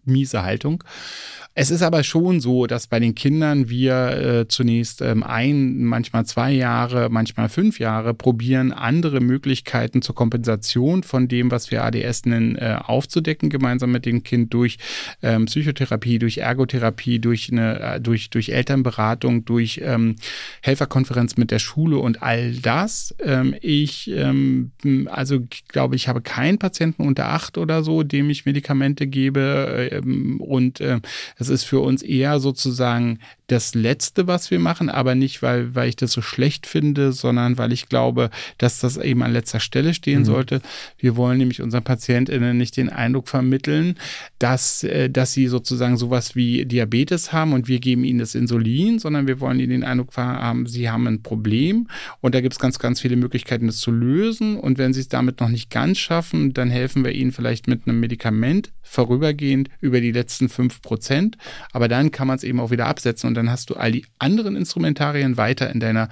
[0.06, 0.84] miese Haltung.
[1.56, 6.26] Es ist aber schon so, dass bei den Kindern wir äh, zunächst ähm, ein, manchmal
[6.26, 12.26] zwei Jahre, manchmal fünf Jahre probieren, andere Möglichkeiten zur Kompensation von dem, was wir ADS
[12.26, 14.80] nennen, äh, aufzudecken, gemeinsam mit dem Kind durch
[15.22, 20.16] ähm, Psychotherapie, durch Ergotherapie, durch, eine, äh, durch, durch Elternberatung, durch ähm,
[20.64, 23.14] Helferkonferenz mit der Schule und all das.
[23.24, 24.72] Ähm, ich, ähm,
[25.06, 30.42] also glaube ich, habe keinen Patienten unter acht oder so, dem ich Medikamente gebe ähm,
[30.42, 31.00] und äh,
[31.44, 35.90] es ist für uns eher sozusagen das Letzte, was wir machen, aber nicht, weil, weil
[35.90, 39.94] ich das so schlecht finde, sondern weil ich glaube, dass das eben an letzter Stelle
[39.94, 40.26] stehen mhm.
[40.26, 40.62] sollte.
[40.98, 43.96] Wir wollen nämlich unseren PatientInnen nicht den Eindruck vermitteln,
[44.40, 48.98] dass, äh, dass sie sozusagen sowas wie Diabetes haben und wir geben ihnen das Insulin,
[49.00, 51.88] sondern wir wollen ihnen den Eindruck haben, sie haben ein Problem
[52.22, 54.58] und da gibt es ganz, ganz viele Möglichkeiten, das zu lösen.
[54.58, 57.88] Und wenn sie es damit noch nicht ganz schaffen, dann helfen wir ihnen vielleicht mit
[57.88, 61.38] einem Medikament vorübergehend über die letzten fünf Prozent.
[61.72, 64.06] Aber dann kann man es eben auch wieder absetzen und dann hast du all die
[64.20, 66.10] anderen Instrumentarien weiter in deiner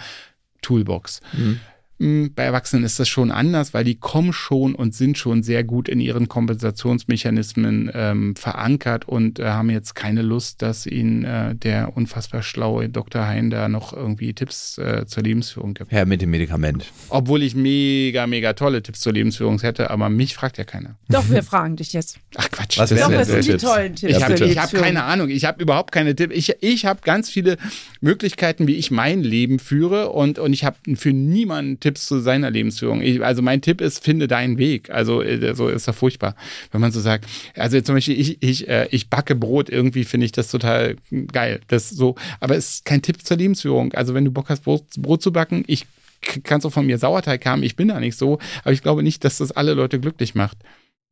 [0.61, 1.21] Toolbox.
[1.33, 1.59] Mhm.
[2.01, 5.87] Bei Erwachsenen ist das schon anders, weil die kommen schon und sind schon sehr gut
[5.87, 11.95] in ihren Kompensationsmechanismen ähm, verankert und äh, haben jetzt keine Lust, dass ihnen äh, der
[11.95, 13.27] unfassbar schlaue Dr.
[13.27, 15.91] Hein da noch irgendwie Tipps äh, zur Lebensführung gibt.
[15.91, 16.91] Ja, mit dem Medikament.
[17.09, 20.95] Obwohl ich mega, mega tolle Tipps zur Lebensführung hätte, aber mich fragt ja keiner.
[21.07, 22.17] Doch, wir fragen dich jetzt.
[22.35, 22.79] Ach Quatsch.
[22.79, 24.17] Was wären das sind die tollen Tipps.
[24.17, 25.29] Ich habe hab keine Ahnung.
[25.29, 26.35] Ich habe überhaupt keine Tipps.
[26.35, 27.57] Ich, ich habe ganz viele
[27.99, 32.19] Möglichkeiten, wie ich mein Leben führe und, und ich habe für niemanden Tipps Tipps zu
[32.19, 33.01] seiner Lebensführung.
[33.01, 34.89] Ich, also mein Tipp ist, finde deinen Weg.
[34.89, 36.35] Also äh, so ist das furchtbar,
[36.71, 37.25] wenn man so sagt.
[37.55, 39.69] Also zum Beispiel ich ich äh, ich backe Brot.
[39.69, 40.95] Irgendwie finde ich das total
[41.31, 41.59] geil.
[41.67, 43.93] Das so, aber es ist kein Tipp zur Lebensführung.
[43.93, 45.85] Also wenn du Bock hast Brot, Brot zu backen, ich
[46.43, 47.63] kann so von mir Sauerteig haben.
[47.63, 50.57] Ich bin da nicht so, aber ich glaube nicht, dass das alle Leute glücklich macht.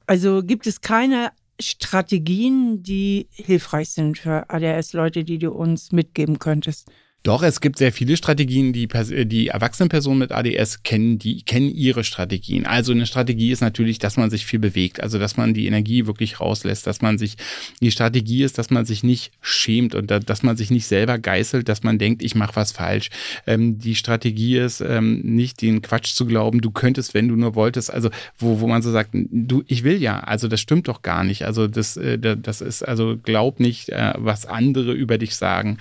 [0.05, 6.89] Also gibt es keine Strategien, die hilfreich sind für ADHS-Leute, die du uns mitgeben könntest?
[7.23, 11.69] Doch, es gibt sehr viele Strategien, die, die erwachsene Personen mit ADS kennen, die kennen
[11.69, 12.65] ihre Strategien.
[12.65, 16.05] Also eine Strategie ist natürlich, dass man sich viel bewegt, also dass man die Energie
[16.05, 17.35] wirklich rauslässt, dass man sich,
[17.81, 21.67] die Strategie ist, dass man sich nicht schämt und dass man sich nicht selber geißelt,
[21.67, 23.09] dass man denkt, ich mache was falsch.
[23.45, 27.53] Ähm, die Strategie ist, ähm, nicht den Quatsch zu glauben, du könntest, wenn du nur
[27.53, 31.01] wolltest, also wo, wo man so sagt, du, ich will ja, also das stimmt doch
[31.01, 31.45] gar nicht.
[31.45, 35.79] Also das, äh, das ist, also glaub nicht, äh, was andere über dich sagen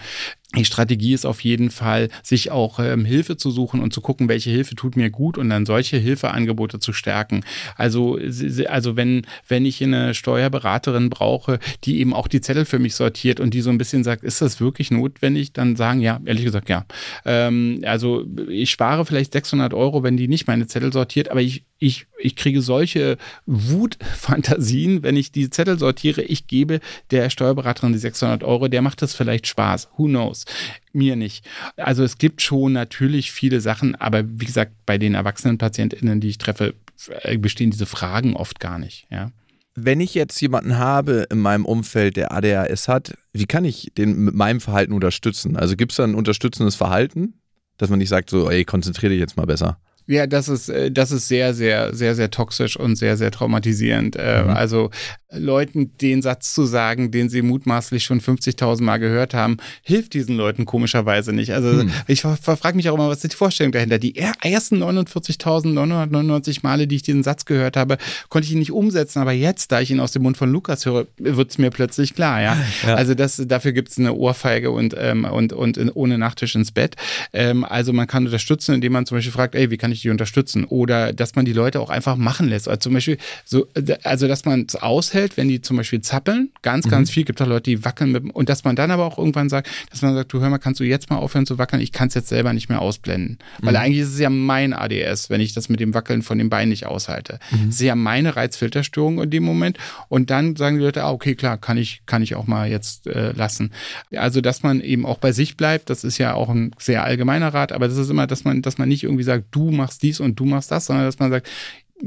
[0.56, 4.30] die Strategie ist auf jeden Fall, sich auch ähm, Hilfe zu suchen und zu gucken,
[4.30, 7.44] welche Hilfe tut mir gut und dann solche Hilfeangebote zu stärken.
[7.76, 8.18] Also,
[8.66, 13.40] also wenn, wenn ich eine Steuerberaterin brauche, die eben auch die Zettel für mich sortiert
[13.40, 15.52] und die so ein bisschen sagt, ist das wirklich notwendig?
[15.52, 16.86] Dann sagen, ja, ehrlich gesagt, ja.
[17.26, 21.66] Ähm, also ich spare vielleicht 600 Euro, wenn die nicht meine Zettel sortiert, aber ich
[21.78, 26.22] ich, ich kriege solche Wutfantasien, wenn ich die Zettel sortiere.
[26.22, 29.88] Ich gebe der Steuerberaterin die 600 Euro, der macht das vielleicht Spaß.
[29.96, 30.44] Who knows?
[30.92, 31.46] Mir nicht.
[31.76, 36.28] Also es gibt schon natürlich viele Sachen, aber wie gesagt, bei den erwachsenen PatientInnen, die
[36.28, 36.74] ich treffe,
[37.22, 39.06] äh, bestehen diese Fragen oft gar nicht.
[39.10, 39.30] Ja.
[39.76, 44.24] Wenn ich jetzt jemanden habe in meinem Umfeld, der ADHS hat, wie kann ich den
[44.24, 45.56] mit meinem Verhalten unterstützen?
[45.56, 47.34] Also gibt es da ein unterstützendes Verhalten,
[47.76, 49.78] dass man nicht sagt, so, ey, konzentriere dich jetzt mal besser?
[50.08, 54.16] Ja, das ist, äh, das ist sehr, sehr, sehr, sehr toxisch und sehr, sehr traumatisierend.
[54.16, 54.50] Äh, mhm.
[54.50, 54.90] Also
[55.30, 60.36] Leuten den Satz zu sagen, den sie mutmaßlich schon 50.000 Mal gehört haben, hilft diesen
[60.38, 61.52] Leuten komischerweise nicht.
[61.52, 61.90] Also hm.
[62.06, 63.98] ich frage mich auch immer, was ist die Vorstellung dahinter?
[63.98, 67.98] Die ersten 49.999 Male, die ich diesen Satz gehört habe,
[68.30, 69.20] konnte ich ihn nicht umsetzen.
[69.20, 72.14] Aber jetzt, da ich ihn aus dem Mund von Lukas höre, wird es mir plötzlich
[72.14, 72.40] klar.
[72.40, 72.56] Ja?
[72.86, 72.94] ja.
[72.94, 76.72] Also das, dafür gibt es eine Ohrfeige und, ähm, und, und in, ohne Nachtisch ins
[76.72, 76.96] Bett.
[77.34, 80.10] Ähm, also man kann unterstützen, indem man zum Beispiel fragt, ey, wie kann ich die
[80.10, 80.64] unterstützen?
[80.64, 82.68] Oder dass man die Leute auch einfach machen lässt.
[82.68, 83.66] Also zum Beispiel so,
[84.02, 86.90] also dass man es aushält, wenn die zum Beispiel zappeln, ganz, mhm.
[86.90, 89.48] ganz viel, gibt auch Leute, die wackeln mit, und dass man dann aber auch irgendwann
[89.48, 91.92] sagt, dass man sagt, du hör mal, kannst du jetzt mal aufhören zu wackeln, ich
[91.92, 93.38] kann es jetzt selber nicht mehr ausblenden.
[93.60, 93.78] Weil mhm.
[93.78, 96.68] eigentlich ist es ja mein ADS, wenn ich das mit dem Wackeln von dem Bein
[96.68, 97.38] nicht aushalte.
[97.50, 97.68] Mhm.
[97.68, 101.34] Es ist ja meine Reizfilterstörung in dem Moment und dann sagen die Leute, ah, okay,
[101.34, 103.72] klar, kann ich, kann ich auch mal jetzt äh, lassen.
[104.14, 107.52] Also, dass man eben auch bei sich bleibt, das ist ja auch ein sehr allgemeiner
[107.54, 110.20] Rat, aber das ist immer, dass man, dass man nicht irgendwie sagt, du machst dies
[110.20, 111.48] und du machst das, sondern dass man sagt,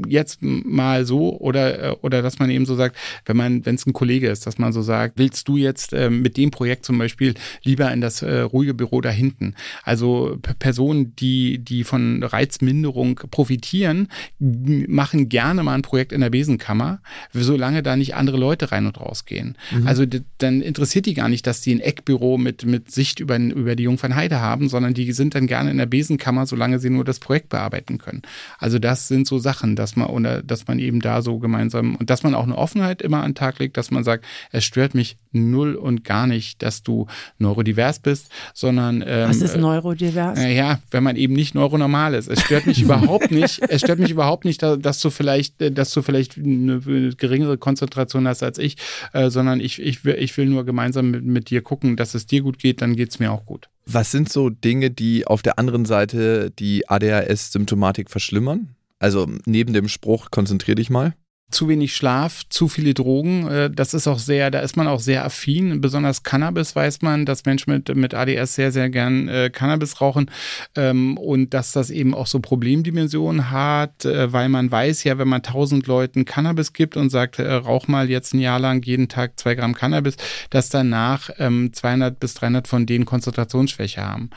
[0.06, 3.86] jetzt mal so oder, äh, oder dass man eben so sagt, wenn man, wenn es
[3.86, 6.98] ein Kollege ist, dass man so sagt, willst du jetzt äh, mit dem Projekt zum
[6.98, 9.54] Beispiel lieber in das äh, ruhige Büro da hinten?
[9.82, 17.00] Also Personen, die, die von Reizminderung profitieren, machen gerne mal ein Projekt in der Besenkammer,
[17.32, 19.56] solange da nicht andere Leute rein und raus gehen.
[19.70, 19.86] Mhm.
[19.86, 20.04] Also
[20.38, 23.84] dann interessiert die gar nicht, dass die ein Eckbüro mit, mit Sicht über, über die
[23.84, 27.50] Jungfernheide haben, sondern die sind dann gerne in der Besenkammer, solange sie nur das Projekt
[27.50, 28.22] bearbeiten können.
[28.58, 32.08] Also das sind so Sachen, dass man oder dass man eben da so gemeinsam und
[32.08, 34.94] dass man auch eine Offenheit immer an den Tag legt, dass man sagt, es stört
[34.94, 37.06] mich null und gar nicht, dass du
[37.38, 40.38] neurodivers bist, sondern ähm, was ist neurodivers?
[40.38, 42.28] Äh, ja, wenn man eben nicht neuronormal ist.
[42.28, 43.60] Es stört mich überhaupt nicht.
[43.68, 46.80] Es stört mich überhaupt nicht, dass du vielleicht, dass du vielleicht eine,
[47.16, 48.76] geringere Konzentration hast als ich,
[49.12, 52.26] äh, sondern ich, ich, will, ich will nur gemeinsam mit, mit dir gucken, dass es
[52.26, 53.68] dir gut geht, dann geht es mir auch gut.
[53.86, 58.76] Was sind so Dinge, die auf der anderen Seite die ADHS-Symptomatik verschlimmern?
[59.02, 61.14] Also neben dem Spruch, konzentrier dich mal.
[61.50, 63.46] zu wenig Schlaf, zu viele Drogen.
[63.46, 65.82] Äh, das ist auch sehr, da ist man auch sehr affin.
[65.82, 70.30] Besonders Cannabis weiß man, dass Menschen mit, mit ADS sehr, sehr gern äh, Cannabis rauchen
[70.76, 75.28] ähm, und dass das eben auch so Problemdimensionen hat, äh, weil man weiß ja, wenn
[75.28, 79.38] man tausend Leuten Cannabis gibt und sagt, rauch mal jetzt ein Jahr lang jeden Tag
[79.38, 80.16] zwei Gramm Cannabis,
[80.48, 84.30] dass danach ähm, 200 bis 300 von denen Konzentrationsschwäche haben.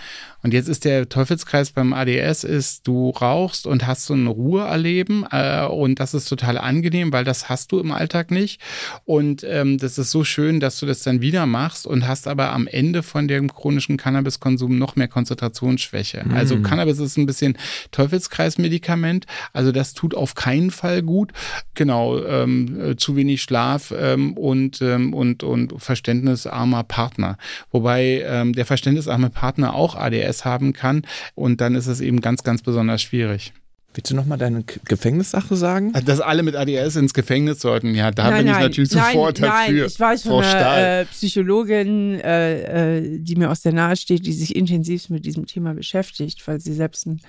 [0.45, 5.25] Und jetzt ist der Teufelskreis beim ADS ist, du rauchst und hast so ein Ruheerleben
[5.31, 8.61] äh, und das ist total angenehm, weil das hast du im Alltag nicht.
[9.05, 12.51] Und ähm, das ist so schön, dass du das dann wieder machst und hast aber
[12.51, 16.23] am Ende von dem chronischen Cannabiskonsum noch mehr Konzentrationsschwäche.
[16.23, 16.35] Mhm.
[16.35, 17.57] Also Cannabis ist ein bisschen
[17.89, 19.25] Teufelskreismedikament.
[19.51, 21.31] Also das tut auf keinen Fall gut.
[21.73, 27.39] Genau, ähm, äh, zu wenig Schlaf ähm, und, ähm, und, und verständnisarmer Partner.
[27.71, 31.03] Wobei ähm, der verständnisarme Partner auch ADS haben kann.
[31.35, 33.53] Und dann ist es eben ganz, ganz besonders schwierig.
[33.95, 35.93] Willst du nochmal deine Gefängnissache sagen?
[36.05, 39.13] Dass alle mit ADS ins Gefängnis sollten, ja, da nein, bin nein, ich natürlich nein,
[39.13, 39.73] sofort dafür.
[39.73, 44.25] Nein, ich weiß von einer äh, Psychologin, äh, äh, die mir aus der Nahe steht,
[44.25, 47.21] die sich intensiv mit diesem Thema beschäftigt, weil sie selbst einen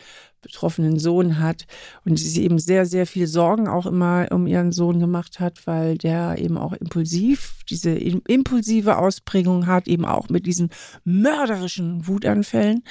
[0.42, 1.66] betroffenen Sohn hat
[2.04, 5.96] und sie eben sehr, sehr viel Sorgen auch immer um ihren Sohn gemacht hat, weil
[5.98, 10.70] der eben auch impulsiv, diese impulsive Ausprägung hat, eben auch mit diesen
[11.04, 12.82] mörderischen Wutanfällen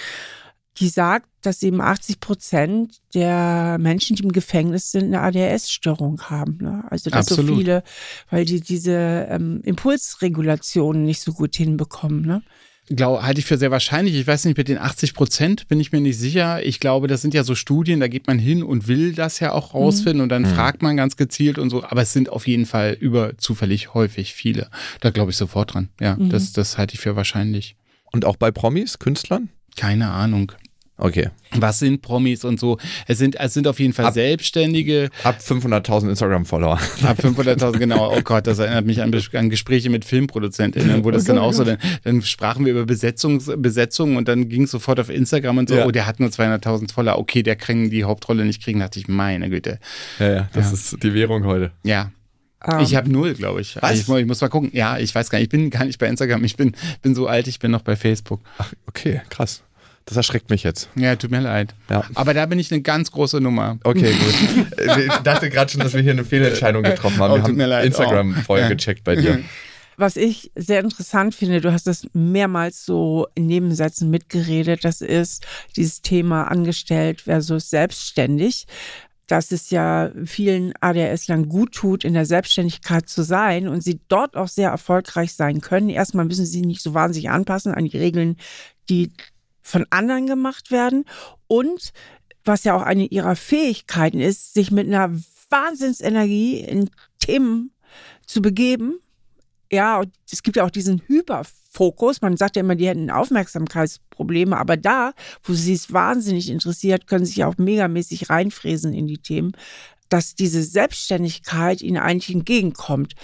[0.77, 6.57] die sagt, dass eben 80 Prozent der Menschen, die im Gefängnis sind, eine ADHS-Störung haben.
[6.61, 6.83] Ne?
[6.89, 7.49] Also dass Absolut.
[7.49, 7.83] so viele,
[8.29, 12.25] weil die diese ähm, Impulsregulation nicht so gut hinbekommen.
[12.25, 12.41] Ne?
[12.87, 14.13] Glaube, halte ich für sehr wahrscheinlich.
[14.15, 16.63] Ich weiß nicht, mit den 80 Prozent bin ich mir nicht sicher.
[16.63, 19.53] Ich glaube, das sind ja so Studien, da geht man hin und will das ja
[19.53, 20.23] auch rausfinden mhm.
[20.23, 20.53] und dann mhm.
[20.53, 21.83] fragt man ganz gezielt und so.
[21.83, 24.69] Aber es sind auf jeden Fall überzufällig häufig viele.
[24.99, 25.89] Da glaube ich sofort dran.
[25.99, 26.29] Ja, mhm.
[26.29, 27.75] das, das halte ich für wahrscheinlich.
[28.11, 29.49] Und auch bei Promis, Künstlern?
[29.75, 30.51] Keine Ahnung.
[30.97, 31.29] Okay.
[31.51, 32.77] Was sind Promis und so?
[33.05, 35.09] Es sind, es sind auf jeden Fall ab, Selbstständige.
[35.23, 36.73] Ab 500.000 Instagram-Follower.
[37.03, 38.15] Ab 500.000, genau.
[38.15, 41.51] Oh Gott, das erinnert mich an, an Gespräche mit FilmproduzentInnen, wo das oh dann auch
[41.51, 45.57] so, dann, dann sprachen wir über Besetzungs, Besetzungen und dann ging es sofort auf Instagram
[45.57, 45.85] und so, ja.
[45.85, 47.17] oh, der hat nur 200.000 Follower.
[47.17, 48.79] Okay, der kann die Hauptrolle nicht kriegen.
[48.79, 49.79] Da dachte ich, meine Güte.
[50.19, 50.73] Ja, ja, das ja.
[50.73, 51.71] ist die Währung heute.
[51.83, 52.11] Ja.
[52.65, 53.77] Um, ich habe null, glaube ich.
[53.81, 53.93] Was?
[53.93, 54.09] ich.
[54.09, 54.71] Ich muss mal gucken.
[54.73, 55.53] Ja, ich weiß gar nicht.
[55.53, 56.43] Ich bin gar nicht bei Instagram.
[56.45, 58.41] Ich bin, bin so alt, ich bin noch bei Facebook.
[58.57, 59.61] Ach, okay, krass.
[60.05, 60.89] Das erschreckt mich jetzt.
[60.95, 61.73] Ja, tut mir leid.
[61.89, 62.03] Ja.
[62.13, 63.79] Aber da bin ich eine ganz große Nummer.
[63.83, 64.77] Okay, gut.
[64.99, 67.31] ich dachte gerade schon, dass wir hier eine Fehlentscheidung getroffen haben.
[67.31, 68.41] Oh, wir haben Instagram oh.
[68.43, 68.73] vorher ja.
[68.73, 69.39] gecheckt bei dir.
[69.97, 75.45] Was ich sehr interessant finde, du hast das mehrmals so in Nebensätzen mitgeredet, das ist
[75.77, 78.67] dieses Thema angestellt versus selbstständig
[79.27, 84.35] dass es ja vielen ADHS-Lern gut tut, in der Selbstständigkeit zu sein und sie dort
[84.35, 85.89] auch sehr erfolgreich sein können.
[85.89, 88.37] Erstmal müssen sie nicht so wahnsinnig anpassen an die Regeln,
[88.89, 89.11] die
[89.65, 91.05] von anderen gemacht werden
[91.47, 91.91] und
[92.43, 95.11] was ja auch eine ihrer Fähigkeiten ist, sich mit einer
[95.49, 97.71] Wahnsinnsenergie in Themen
[98.27, 98.99] zu begeben.
[99.71, 102.21] Ja, es gibt ja auch diesen Hyperfokus.
[102.21, 107.25] Man sagt ja immer, die hätten Aufmerksamkeitsprobleme, aber da, wo sie es wahnsinnig interessiert, können
[107.25, 109.53] sie sich auch megamäßig reinfräsen in die Themen,
[110.09, 113.15] dass diese Selbstständigkeit ihnen eigentlich entgegenkommt.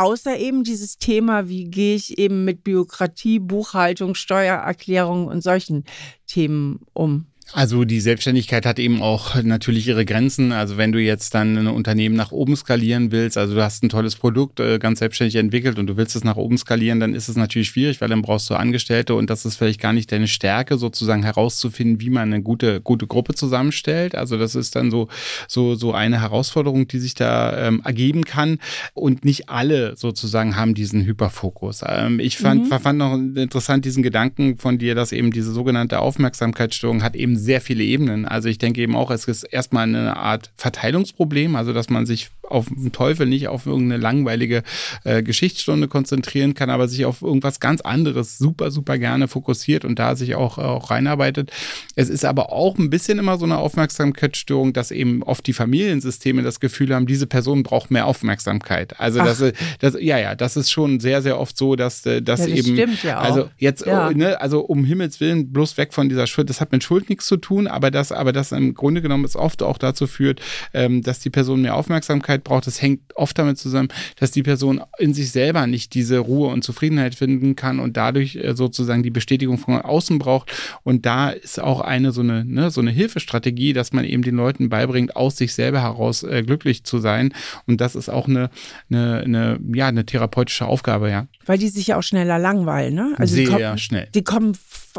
[0.00, 5.84] Außer eben dieses Thema, wie gehe ich eben mit Bürokratie, Buchhaltung, Steuererklärung und solchen
[6.26, 7.29] Themen um.
[7.52, 10.52] Also die Selbstständigkeit hat eben auch natürlich ihre Grenzen.
[10.52, 13.88] Also wenn du jetzt dann ein Unternehmen nach oben skalieren willst, also du hast ein
[13.88, 17.28] tolles Produkt äh, ganz selbstständig entwickelt und du willst es nach oben skalieren, dann ist
[17.28, 20.28] es natürlich schwierig, weil dann brauchst du Angestellte und das ist vielleicht gar nicht deine
[20.28, 24.14] Stärke, sozusagen herauszufinden, wie man eine gute, gute Gruppe zusammenstellt.
[24.14, 25.08] Also das ist dann so,
[25.48, 28.58] so, so eine Herausforderung, die sich da ähm, ergeben kann.
[28.94, 31.80] Und nicht alle sozusagen haben diesen Hyperfokus.
[31.84, 32.80] Ähm, ich fand, mhm.
[32.80, 37.60] fand noch interessant diesen Gedanken von dir, dass eben diese sogenannte Aufmerksamkeitsstörung hat eben sehr
[37.60, 38.26] viele Ebenen.
[38.26, 42.30] Also ich denke eben auch, es ist erstmal eine Art Verteilungsproblem, also dass man sich
[42.50, 44.62] auf den Teufel nicht auf irgendeine langweilige
[45.04, 49.98] äh, Geschichtsstunde konzentrieren kann, aber sich auf irgendwas ganz anderes super, super gerne fokussiert und
[49.98, 51.50] da sich auch, auch reinarbeitet.
[51.96, 56.42] Es ist aber auch ein bisschen immer so eine Aufmerksamkeitsstörung, dass eben oft die Familiensysteme
[56.42, 58.98] das Gefühl haben, diese Person braucht mehr Aufmerksamkeit.
[58.98, 59.42] Also das,
[59.78, 62.56] das, ja, ja, das ist schon sehr, sehr oft so, dass, äh, dass ja, das
[62.56, 63.24] eben, stimmt ja auch.
[63.24, 64.10] also jetzt, ja.
[64.10, 67.26] ne, also um Himmels Willen, bloß weg von dieser Schuld, das hat mit Schuld nichts
[67.26, 70.40] zu tun, aber das, aber das im Grunde genommen es oft auch dazu führt,
[70.74, 72.66] ähm, dass die Person mehr Aufmerksamkeit braucht.
[72.66, 76.62] Das hängt oft damit zusammen, dass die Person in sich selber nicht diese Ruhe und
[76.62, 80.52] Zufriedenheit finden kann und dadurch äh, sozusagen die Bestätigung von außen braucht.
[80.82, 84.36] Und da ist auch eine so eine, ne, so eine Hilfestrategie, dass man eben den
[84.36, 87.32] Leuten beibringt, aus sich selber heraus äh, glücklich zu sein.
[87.66, 88.50] Und das ist auch eine,
[88.90, 91.26] eine, eine, ja, eine therapeutische Aufgabe, ja.
[91.46, 93.14] Weil die sich ja auch schneller langweilen, ne?
[93.16, 94.08] Also Sehr kommen, schnell.
[94.14, 94.56] Die kommen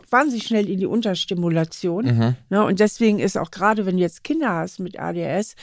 [0.10, 2.06] wahnsinnig schnell in die Unterstimulation.
[2.06, 2.36] Mhm.
[2.49, 2.63] Ne?
[2.63, 5.56] Und deswegen ist auch gerade, wenn du jetzt Kinder hast mit ADS,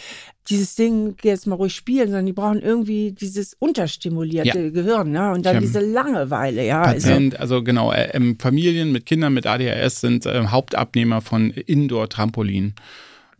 [0.48, 5.32] dieses Ding, geh jetzt mal ruhig spielen, sondern die brauchen irgendwie dieses unterstimulierte Gehirn, ne?
[5.32, 5.60] Und dann Ja.
[5.60, 6.82] diese Langeweile, ja.
[6.82, 11.50] Also, Patient, also genau, äh, ähm, Familien mit Kindern mit ADHS sind äh, Hauptabnehmer von
[11.50, 12.74] Indoor-Trampolin.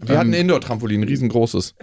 [0.01, 1.75] Wir hatten ein Indoor-Trampolin, ein riesengroßes.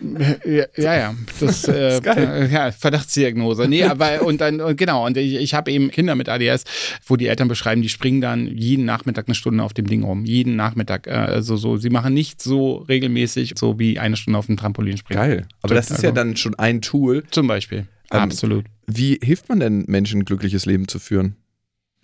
[0.46, 1.16] Ja, ja, ja.
[1.40, 3.68] das äh, äh, ja, Verdachtsdiagnose.
[3.68, 6.64] Nee, aber und dann und genau, und ich, ich habe eben Kinder mit ADS,
[7.06, 10.24] wo die Eltern beschreiben, die springen dann jeden Nachmittag eine Stunde auf dem Ding rum.
[10.24, 11.08] Jeden Nachmittag.
[11.08, 14.98] Äh, also so, sie machen nicht so regelmäßig, so wie eine Stunde auf dem Trampolin
[14.98, 15.20] springen.
[15.20, 15.48] Geil.
[15.62, 17.24] Aber das ist ja Also, dann schon ein Tool.
[17.32, 17.80] Zum Beispiel.
[18.12, 18.66] Ähm, Absolut.
[18.88, 21.36] Wie hilft man denn Menschen, ein glückliches Leben zu führen?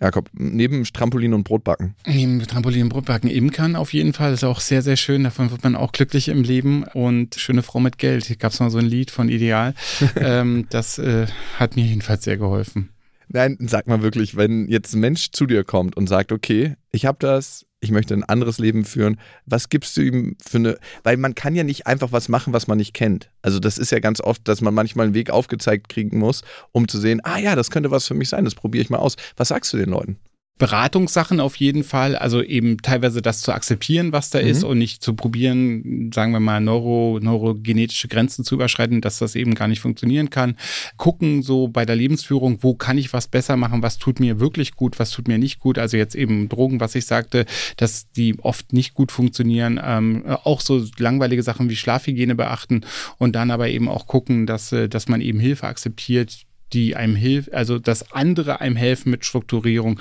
[0.02, 1.94] Jakob, neben Trampolin und Brotbacken.
[2.04, 4.32] Neben Trampolin Brotbacken Imkern auf jeden Fall.
[4.32, 5.22] ist auch sehr, sehr schön.
[5.22, 6.82] Davon wird man auch glücklich im Leben.
[6.82, 8.24] Und schöne Frau mit Geld.
[8.24, 9.74] Hier gab es mal so ein Lied von Ideal.
[10.16, 12.88] ähm, das äh, hat mir jedenfalls sehr geholfen.
[13.28, 17.06] Nein, sag mal wirklich, wenn jetzt ein Mensch zu dir kommt und sagt, okay, ich
[17.06, 21.16] habe das, ich möchte ein anderes Leben führen, was gibst du ihm für eine, weil
[21.16, 23.28] man kann ja nicht einfach was machen, was man nicht kennt.
[23.42, 26.86] Also das ist ja ganz oft, dass man manchmal einen Weg aufgezeigt kriegen muss, um
[26.86, 29.16] zu sehen, ah ja, das könnte was für mich sein, das probiere ich mal aus.
[29.36, 30.16] Was sagst du den Leuten?
[30.58, 34.46] Beratungssachen auf jeden Fall, also eben teilweise das zu akzeptieren, was da Mhm.
[34.46, 39.34] ist und nicht zu probieren, sagen wir mal, neuro, neurogenetische Grenzen zu überschreiten, dass das
[39.34, 40.56] eben gar nicht funktionieren kann.
[40.96, 44.76] Gucken so bei der Lebensführung, wo kann ich was besser machen, was tut mir wirklich
[44.76, 45.78] gut, was tut mir nicht gut.
[45.78, 47.44] Also jetzt eben Drogen, was ich sagte,
[47.76, 49.80] dass die oft nicht gut funktionieren.
[49.82, 52.82] Ähm, auch so langweilige Sachen wie Schlafhygiene beachten
[53.18, 56.42] und dann aber eben auch gucken, dass, äh, dass man eben Hilfe akzeptiert,
[56.72, 60.00] die einem hilft, also dass andere einem helfen mit Strukturierung,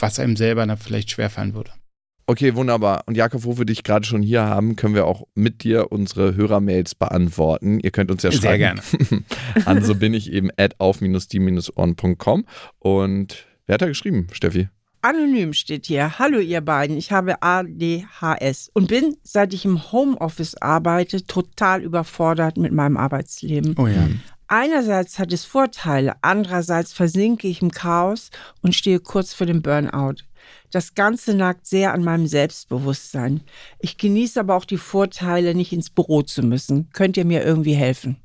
[0.00, 1.70] was einem selber dann vielleicht schwerfallen würde.
[2.28, 3.04] Okay, wunderbar.
[3.06, 6.34] Und Jakob, wo wir dich gerade schon hier haben, können wir auch mit dir unsere
[6.34, 7.78] Hörermails beantworten.
[7.78, 8.80] Ihr könnt uns ja Sehr schreiben.
[9.64, 12.46] An so bin ich eben at auf-die-ohren.com.
[12.80, 14.68] Und wer hat da geschrieben, Steffi?
[15.02, 16.18] Anonym steht hier.
[16.18, 22.56] Hallo ihr beiden, ich habe ADHS und bin, seit ich im Homeoffice arbeite, total überfordert
[22.56, 23.76] mit meinem Arbeitsleben.
[23.78, 24.08] Oh ja.
[24.48, 28.30] Einerseits hat es Vorteile, andererseits versinke ich im Chaos
[28.62, 30.22] und stehe kurz vor dem Burnout.
[30.70, 33.40] Das Ganze nagt sehr an meinem Selbstbewusstsein.
[33.80, 36.90] Ich genieße aber auch die Vorteile, nicht ins Büro zu müssen.
[36.92, 38.18] Könnt ihr mir irgendwie helfen?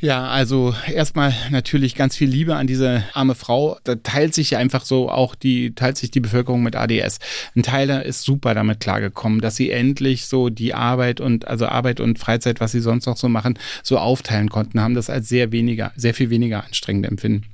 [0.00, 3.78] Ja, also erstmal natürlich ganz viel Liebe an diese arme Frau.
[3.84, 7.20] Da teilt sich ja einfach so auch die, teilt sich die Bevölkerung mit ADS.
[7.54, 12.00] Ein Teil ist super damit klargekommen, dass sie endlich so die Arbeit und, also Arbeit
[12.00, 15.52] und Freizeit, was sie sonst noch so machen, so aufteilen konnten, haben das als sehr
[15.52, 17.46] weniger, sehr viel weniger anstrengend empfinden.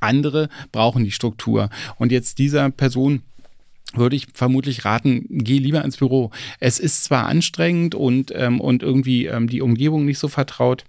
[0.00, 1.70] Andere brauchen die Struktur.
[1.96, 3.22] Und jetzt dieser Person
[3.94, 6.30] würde ich vermutlich raten, geh lieber ins Büro.
[6.60, 10.84] Es ist zwar anstrengend und, ähm, und irgendwie ähm, die Umgebung nicht so vertraut.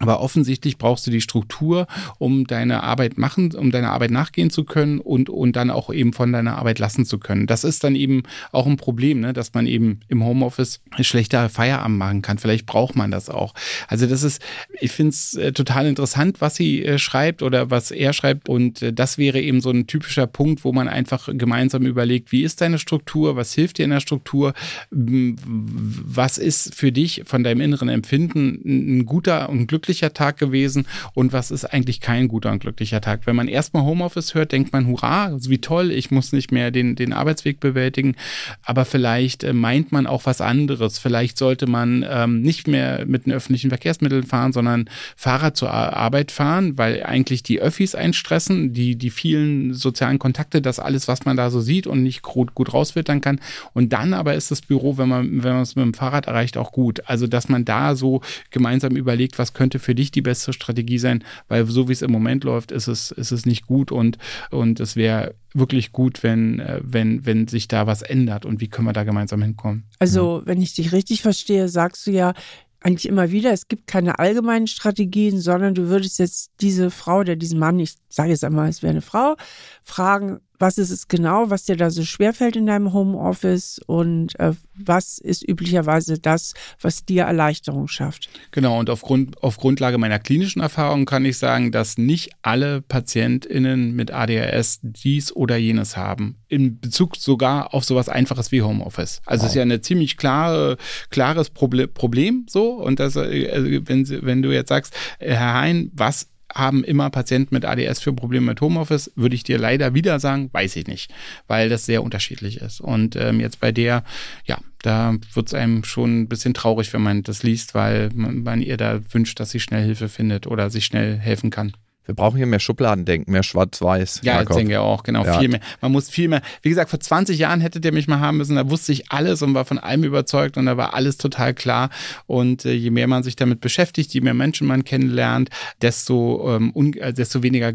[0.00, 1.86] Aber offensichtlich brauchst du die Struktur,
[2.18, 6.14] um deine Arbeit machen, um deiner Arbeit nachgehen zu können und, und dann auch eben
[6.14, 7.46] von deiner Arbeit lassen zu können.
[7.46, 9.34] Das ist dann eben auch ein Problem, ne?
[9.34, 12.38] dass man eben im Homeoffice schlechter Feierabend machen kann.
[12.38, 13.52] Vielleicht braucht man das auch.
[13.88, 14.40] Also das ist,
[14.80, 18.48] ich finde es äh, total interessant, was sie äh, schreibt oder was er schreibt.
[18.48, 22.42] Und äh, das wäre eben so ein typischer Punkt, wo man einfach gemeinsam überlegt, wie
[22.42, 24.54] ist deine Struktur, was hilft dir in der Struktur,
[24.90, 31.32] was ist für dich von deinem inneren Empfinden ein guter und glücklicher Tag gewesen und
[31.32, 33.26] was ist eigentlich kein guter und glücklicher Tag.
[33.26, 36.94] Wenn man erstmal Homeoffice hört, denkt man, hurra, wie toll, ich muss nicht mehr den,
[36.94, 38.14] den Arbeitsweg bewältigen,
[38.62, 40.98] aber vielleicht äh, meint man auch was anderes.
[40.98, 45.94] Vielleicht sollte man ähm, nicht mehr mit den öffentlichen Verkehrsmitteln fahren, sondern Fahrrad zur Ar-
[45.94, 51.24] Arbeit fahren, weil eigentlich die Öffis einstressen, die, die vielen sozialen Kontakte, das alles, was
[51.24, 53.40] man da so sieht und nicht gut, gut rausfiltern kann.
[53.74, 56.56] Und dann aber ist das Büro, wenn man, wenn man es mit dem Fahrrad erreicht,
[56.56, 57.02] auch gut.
[57.06, 58.20] Also, dass man da so
[58.50, 62.10] gemeinsam überlegt, was könnte für dich die beste Strategie sein, weil so wie es im
[62.10, 64.18] Moment läuft, ist es, ist es nicht gut und,
[64.50, 68.68] und es wäre wirklich gut, wenn, äh, wenn, wenn sich da was ändert und wie
[68.68, 69.84] können wir da gemeinsam hinkommen.
[69.98, 72.34] Also, wenn ich dich richtig verstehe, sagst du ja
[72.82, 77.36] eigentlich immer wieder, es gibt keine allgemeinen Strategien, sondern du würdest jetzt diese Frau oder
[77.36, 79.36] diesen Mann, ich sage jetzt einmal, es wäre eine Frau,
[79.84, 84.52] fragen, was ist es genau, was dir da so schwerfällt in deinem Homeoffice und äh,
[84.74, 88.28] was ist üblicherweise das, was dir Erleichterung schafft?
[88.52, 93.94] Genau, und aufgrund, auf Grundlage meiner klinischen Erfahrung kann ich sagen, dass nicht alle PatientInnen
[93.94, 96.36] mit ADHS dies oder jenes haben.
[96.48, 99.20] In Bezug sogar auf sowas Einfaches wie Homeoffice.
[99.26, 100.76] Also es ist ja eine ziemlich klare,
[101.10, 102.72] klares Proble Problem so.
[102.74, 107.10] Und das, äh, wenn, Sie- wenn du jetzt sagst, äh, Herr Hein, was haben immer
[107.10, 110.86] Patienten mit ADS für Probleme mit Homeoffice, würde ich dir leider wieder sagen, weiß ich
[110.86, 111.12] nicht,
[111.46, 112.80] weil das sehr unterschiedlich ist.
[112.80, 114.04] Und ähm, jetzt bei der,
[114.44, 118.42] ja, da wird es einem schon ein bisschen traurig, wenn man das liest, weil man,
[118.42, 121.72] man ihr da wünscht, dass sie schnell Hilfe findet oder sich schnell helfen kann.
[122.10, 124.22] Wir brauchen hier mehr Schubladendenken, mehr Schwarz-Weiß.
[124.24, 124.50] Ja, Jakob.
[124.50, 125.38] ich denke auch, genau, Ja.
[125.38, 125.60] viel mehr.
[125.80, 126.42] Man muss viel mehr.
[126.60, 129.42] Wie gesagt, vor 20 Jahren hättet ihr mich mal haben müssen, da wusste ich alles
[129.42, 131.88] und war von allem überzeugt und da war alles total klar.
[132.26, 135.50] Und äh, je mehr man sich damit beschäftigt, je mehr Menschen man kennenlernt,
[135.82, 137.74] desto, ähm, äh, desto weniger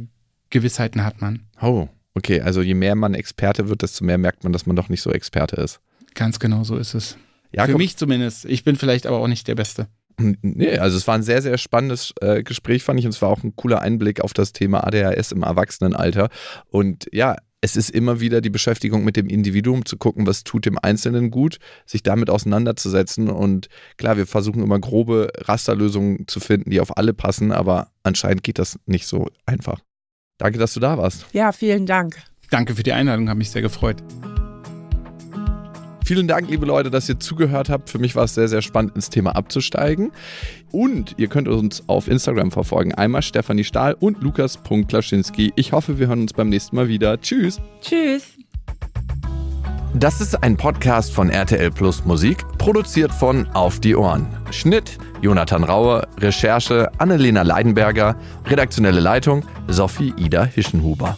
[0.50, 1.46] Gewissheiten hat man.
[1.62, 2.42] Oh, okay.
[2.42, 5.12] Also je mehr man Experte wird, desto mehr merkt man, dass man doch nicht so
[5.12, 5.80] Experte ist.
[6.14, 7.18] Ganz genau so ist es.
[7.54, 8.44] Jakob, Für mich zumindest.
[8.44, 9.88] Ich bin vielleicht aber auch nicht der Beste.
[10.18, 13.06] Nee, also es war ein sehr, sehr spannendes äh, Gespräch, fand ich.
[13.06, 16.30] Und es war auch ein cooler Einblick auf das Thema ADHS im Erwachsenenalter.
[16.70, 17.36] Und ja,
[17.66, 21.32] es ist immer wieder die Beschäftigung mit dem Individuum, zu gucken, was tut dem Einzelnen
[21.32, 23.28] gut, sich damit auseinanderzusetzen.
[23.28, 28.44] Und klar, wir versuchen immer grobe Rasterlösungen zu finden, die auf alle passen, aber anscheinend
[28.44, 29.82] geht das nicht so einfach.
[30.38, 31.26] Danke, dass du da warst.
[31.34, 32.18] Ja, vielen Dank.
[32.52, 33.98] Danke für die Einladung, habe mich sehr gefreut.
[36.06, 37.90] Vielen Dank, liebe Leute, dass ihr zugehört habt.
[37.90, 40.12] Für mich war es sehr, sehr spannend, ins Thema abzusteigen.
[40.72, 42.94] Und ihr könnt uns auf Instagram verfolgen.
[42.94, 45.52] Einmal Stefanie Stahl und Lukas.Klaschinski.
[45.56, 47.20] Ich hoffe, wir hören uns beim nächsten Mal wieder.
[47.20, 47.60] Tschüss.
[47.82, 48.36] Tschüss.
[49.96, 54.28] Das ist ein Podcast von RTL Plus Musik, produziert von Auf die Ohren.
[54.52, 61.18] Schnitt Jonathan Raue, Recherche Annelena Leidenberger, redaktionelle Leitung Sophie Ida Hischenhuber.